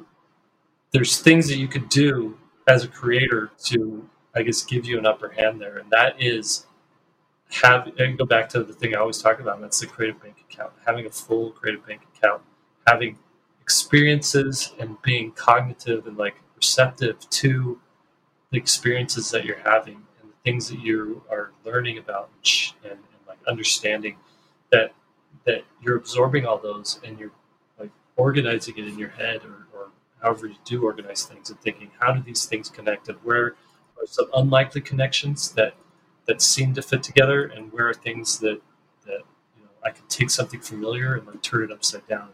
[0.92, 5.06] there's things that you could do as a creator to i guess give you an
[5.06, 6.66] upper hand there and that is
[7.52, 10.22] have and go back to the thing I always talk about, and that's the creative
[10.22, 10.72] bank account.
[10.86, 12.42] Having a full creative bank account,
[12.88, 13.18] having
[13.62, 17.80] experiences and being cognitive and like receptive to
[18.52, 23.00] the experiences that you're having and the things that you are learning about and, and,
[23.00, 24.18] and like understanding
[24.72, 24.94] that
[25.46, 27.32] that you're absorbing all those and you're
[27.80, 29.90] like organizing it in your head or, or
[30.22, 33.56] however you do organize things and thinking how do these things connect and where
[34.00, 35.76] are some unlikely connections that
[36.28, 38.62] that seem to fit together and where are things that
[39.06, 39.22] that
[39.58, 42.30] you know I can take something familiar and then turn it upside down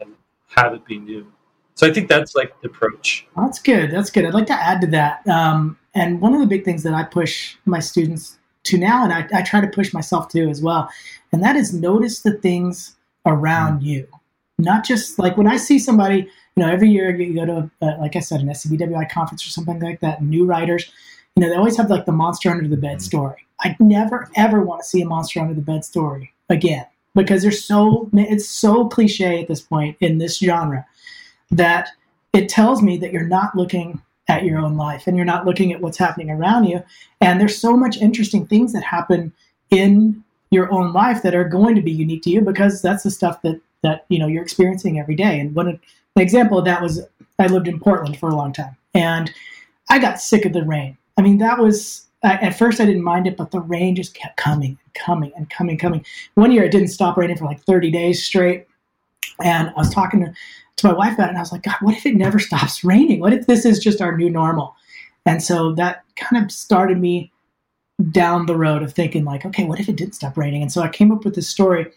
[0.00, 0.14] and
[0.48, 1.32] have it be new.
[1.74, 3.26] So I think that's like the approach.
[3.36, 3.90] That's good.
[3.90, 4.24] That's good.
[4.24, 5.26] I'd like to add to that.
[5.26, 9.12] Um, and one of the big things that I push my students to now, and
[9.12, 10.90] I, I try to push myself to as well,
[11.32, 12.96] and that is notice the things
[13.26, 14.06] around you.
[14.58, 17.96] Not just like when I see somebody, you know, every year you go to, uh,
[17.98, 20.90] like I said, an SCBWI conference or something like that, new writers,
[21.34, 23.46] you know, they always have like the monster under the bed story.
[23.60, 27.50] I never ever want to see a monster under the bed story again because they're
[27.50, 30.86] so, it's so cliche at this point in this genre
[31.50, 31.88] that
[32.32, 35.72] it tells me that you're not looking at your own life and you're not looking
[35.72, 36.82] at what's happening around you.
[37.20, 39.32] And there's so much interesting things that happen
[39.70, 43.10] in your own life that are going to be unique to you because that's the
[43.10, 45.38] stuff that that you know you're experiencing every day.
[45.38, 45.80] And one an
[46.16, 47.02] example of that was
[47.38, 49.30] I lived in Portland for a long time and
[49.90, 50.96] I got sick of the rain.
[51.18, 54.36] I mean that was at first I didn't mind it, but the rain just kept
[54.36, 56.04] coming and coming and coming, coming.
[56.34, 58.66] One year it didn't stop raining for like 30 days straight.
[59.42, 60.32] And I was talking to,
[60.76, 62.84] to my wife about it, and I was like, God, what if it never stops
[62.84, 63.20] raining?
[63.20, 64.74] What if this is just our new normal?
[65.26, 67.32] And so that kind of started me
[68.10, 70.62] down the road of thinking, like, okay, what if it didn't stop raining?
[70.62, 71.90] And so I came up with this story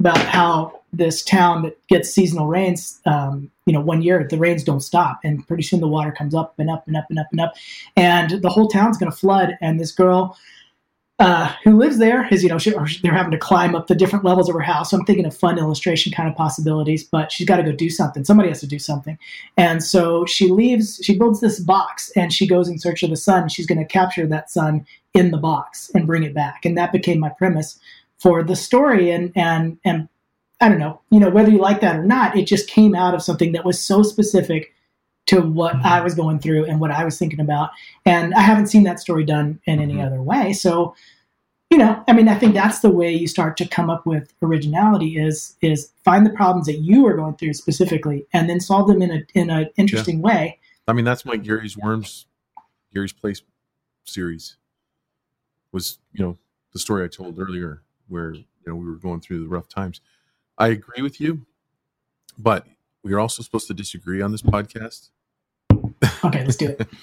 [0.00, 4.64] about how this town that gets seasonal rains, um, you know, one year the rains
[4.64, 7.26] don't stop, and pretty soon the water comes up and up and up and up
[7.30, 7.54] and up,
[7.96, 9.56] and the whole town's going to flood.
[9.60, 10.36] And this girl
[11.20, 14.24] uh, who lives there is, you know, she, they're having to climb up the different
[14.24, 14.90] levels of her house.
[14.90, 17.88] So I'm thinking of fun illustration kind of possibilities, but she's got to go do
[17.88, 18.24] something.
[18.24, 19.16] Somebody has to do something.
[19.56, 23.16] And so she leaves, she builds this box and she goes in search of the
[23.16, 23.48] sun.
[23.48, 24.84] She's going to capture that sun
[25.14, 26.64] in the box and bring it back.
[26.64, 27.78] And that became my premise
[28.18, 29.12] for the story.
[29.12, 30.08] And, and, and
[30.60, 33.14] I don't know, you know, whether you like that or not, it just came out
[33.14, 34.72] of something that was so specific
[35.26, 37.70] to what I was going through and what I was thinking about.
[38.04, 40.06] And I haven't seen that story done in any Mhm.
[40.06, 40.52] other way.
[40.52, 40.94] So,
[41.70, 44.32] you know, I mean, I think that's the way you start to come up with
[44.42, 48.86] originality is is find the problems that you are going through specifically and then solve
[48.86, 50.58] them in a in an interesting way.
[50.86, 52.26] I mean, that's my Gary's Worms,
[52.92, 53.42] Gary's Place
[54.04, 54.56] series.
[55.72, 56.38] Was you know
[56.72, 60.00] the story I told earlier, where you know we were going through the rough times.
[60.58, 61.44] I agree with you,
[62.38, 62.66] but
[63.04, 65.10] we are also supposed to disagree on this podcast.
[66.24, 66.88] Okay, let's do it.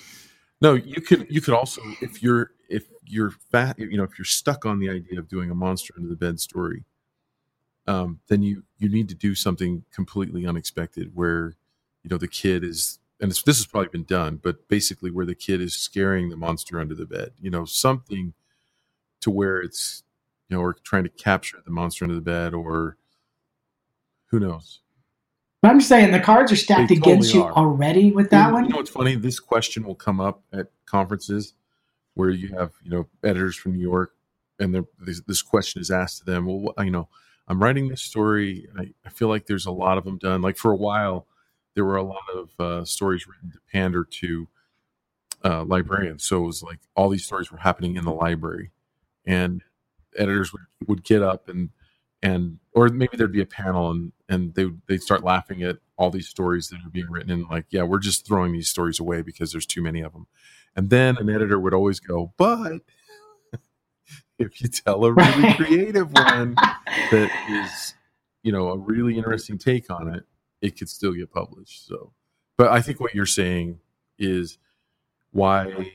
[0.62, 4.26] No, you could you could also if you're if you're fat you know if you're
[4.26, 6.86] stuck on the idea of doing a monster under the bed story,
[7.88, 11.56] um, then you you need to do something completely unexpected where
[12.04, 15.26] you know the kid is and it's, this has probably been done, but basically where
[15.26, 18.34] the kid is scaring the monster under the bed, you know something
[19.22, 20.04] to where it's
[20.48, 22.98] you know or trying to capture the monster under the bed or
[24.28, 24.81] who knows.
[25.62, 27.54] But I'm just saying the cards are stacked They against totally you are.
[27.54, 28.64] already with that you, one.
[28.66, 29.16] You know what's funny?
[29.16, 31.54] This question will come up at conferences
[32.16, 34.14] where you have you know editors from New York,
[34.60, 36.46] and this, this question is asked to them.
[36.46, 37.10] Well, you know,
[37.48, 38.68] I'm writing this story.
[38.70, 40.42] And I, I feel like there's a lot of them done.
[40.42, 41.28] Like for a while,
[41.76, 44.48] there were a lot of uh, stories written to pander to
[45.44, 46.24] uh, librarians.
[46.24, 48.72] So it was like all these stories were happening in the library,
[49.26, 49.64] and
[50.18, 51.70] editors would, would get up and
[52.24, 55.78] and or maybe there'd be a panel and and they would they'd start laughing at
[55.98, 59.00] all these stories that are being written and like yeah we're just throwing these stories
[59.00, 60.28] away because there's too many of them
[60.76, 62.82] and then an editor would always go but
[64.40, 66.56] if you tell a really creative one
[67.12, 67.96] that is
[68.44, 70.24] you know a really interesting take on it
[70.62, 71.88] it could still get published.
[71.88, 72.14] So
[72.58, 73.80] but i think what you're saying
[74.20, 74.58] is
[75.32, 75.92] why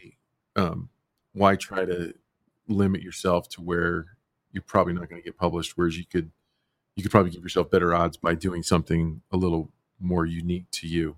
[0.57, 0.89] um
[1.33, 2.13] why try to
[2.69, 4.16] limit yourself to where
[4.57, 6.31] you're probably not going to get published whereas you could
[6.97, 9.71] you could probably give yourself better odds by doing something a little
[10.01, 11.15] more unique to you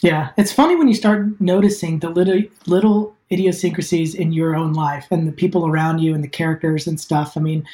[0.00, 5.08] Yeah, it's funny when you start noticing the little little idiosyncrasies in your own life
[5.10, 7.36] and the people around you and the characters and stuff.
[7.36, 7.66] I mean,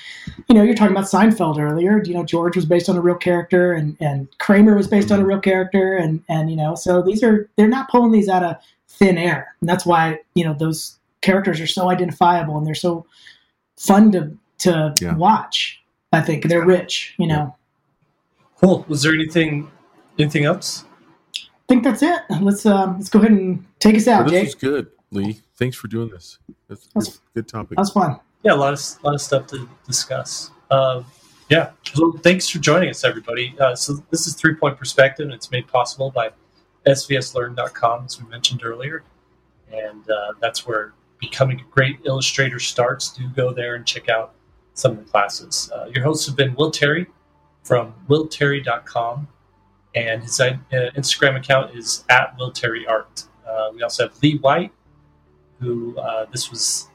[0.49, 2.03] you know, you're talking about Seinfeld earlier.
[2.03, 5.21] You know, George was based on a real character, and and Kramer was based on
[5.21, 8.43] a real character, and and you know, so these are they're not pulling these out
[8.43, 8.57] of
[8.89, 13.07] thin air, and that's why you know those characters are so identifiable and they're so
[13.77, 15.15] fun to to Yeah.
[15.15, 15.83] watch.
[16.13, 17.15] I think they're rich.
[17.19, 17.57] You know,
[18.61, 18.85] Cool.
[18.89, 19.71] Was there anything
[20.19, 20.85] anything else?
[21.37, 22.21] I think that's it.
[22.41, 24.47] Let's um, let's go ahead and take us out, Well, this Jake.
[24.47, 25.41] was good, Lee.
[25.57, 26.39] Thanks for doing this.
[26.69, 27.71] That's That's- good, good topic.
[27.77, 28.21] That was fun.
[28.43, 30.51] Yeah, a lot of lot of stuff to discuss.
[30.71, 31.05] Um,
[31.49, 31.71] yeah.
[31.97, 33.55] Well, thanks for joining us, everybody.
[33.59, 36.31] Uh, so this is Three Point Perspective, and it's made possible by
[36.87, 39.03] svslearn.com, as we mentioned earlier,
[39.73, 43.11] and uh, that's where becoming a great illustrator starts.
[43.13, 44.35] Do go there and check out
[44.75, 45.71] some of the classes.
[45.75, 47.07] Uh, your hosts have been Will Terry
[47.63, 49.29] from willterry.com,
[49.95, 53.25] and his uh, Instagram account is at Will Terry Art.
[53.47, 54.73] Uh, we also have Lee White,
[55.61, 56.89] who uh, this was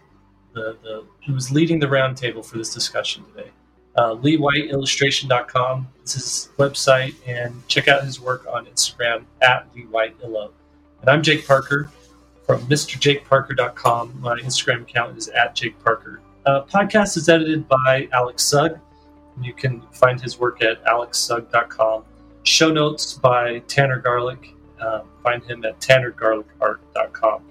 [0.54, 3.50] the, the who was leading the roundtable for this discussion today.
[3.96, 10.52] Uh, LeeWhiteIllustration.com is his website, and check out his work on Instagram at LeeWhiteIllo.
[11.02, 11.90] And I'm Jake Parker
[12.46, 14.22] from MrJakeParker.com.
[14.22, 16.22] My Instagram account is at Jake Parker.
[16.48, 18.80] Uh, podcast is edited by Alex Sugg.
[19.42, 22.06] You can find his work at alexsugg.com.
[22.44, 24.56] Show notes by Tanner Garlic.
[24.80, 27.42] Uh, find him at tannergarlicart.com.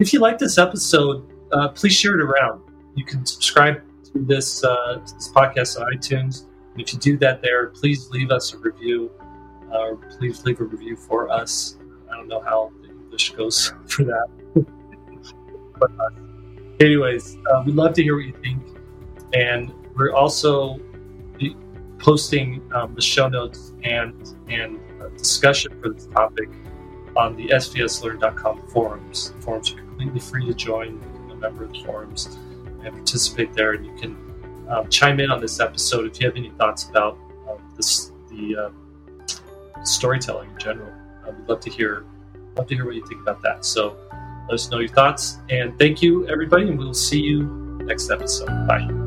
[0.00, 2.60] If you like this episode, uh, please share it around.
[2.96, 6.46] You can subscribe to this, uh, this podcast on iTunes.
[6.72, 9.12] And if you do that there, please leave us a review.
[9.72, 11.76] Uh, please leave a review for us.
[12.12, 14.26] I don't know how the English goes for that.
[15.78, 16.29] but, uh,
[16.80, 18.62] anyways, uh, we'd love to hear what you think.
[19.32, 20.80] And we're also
[22.00, 26.48] posting um, the show notes and and uh, discussion for this topic
[27.16, 29.32] on the svslearn.com forums.
[29.32, 30.98] The forums are completely free to join.
[30.98, 32.38] Become a member of the forums
[32.82, 33.72] and participate there.
[33.72, 34.16] And you can
[34.68, 38.56] um, chime in on this episode if you have any thoughts about um, this the
[38.56, 39.34] uh,
[39.84, 40.92] storytelling in general.
[41.26, 42.04] Uh, we'd love to hear
[42.56, 43.64] love to hear what you think about that.
[43.64, 43.96] So
[44.50, 45.38] let us know your thoughts.
[45.48, 47.44] And thank you, everybody, and we'll see you
[47.84, 48.48] next episode.
[48.66, 48.99] Bye.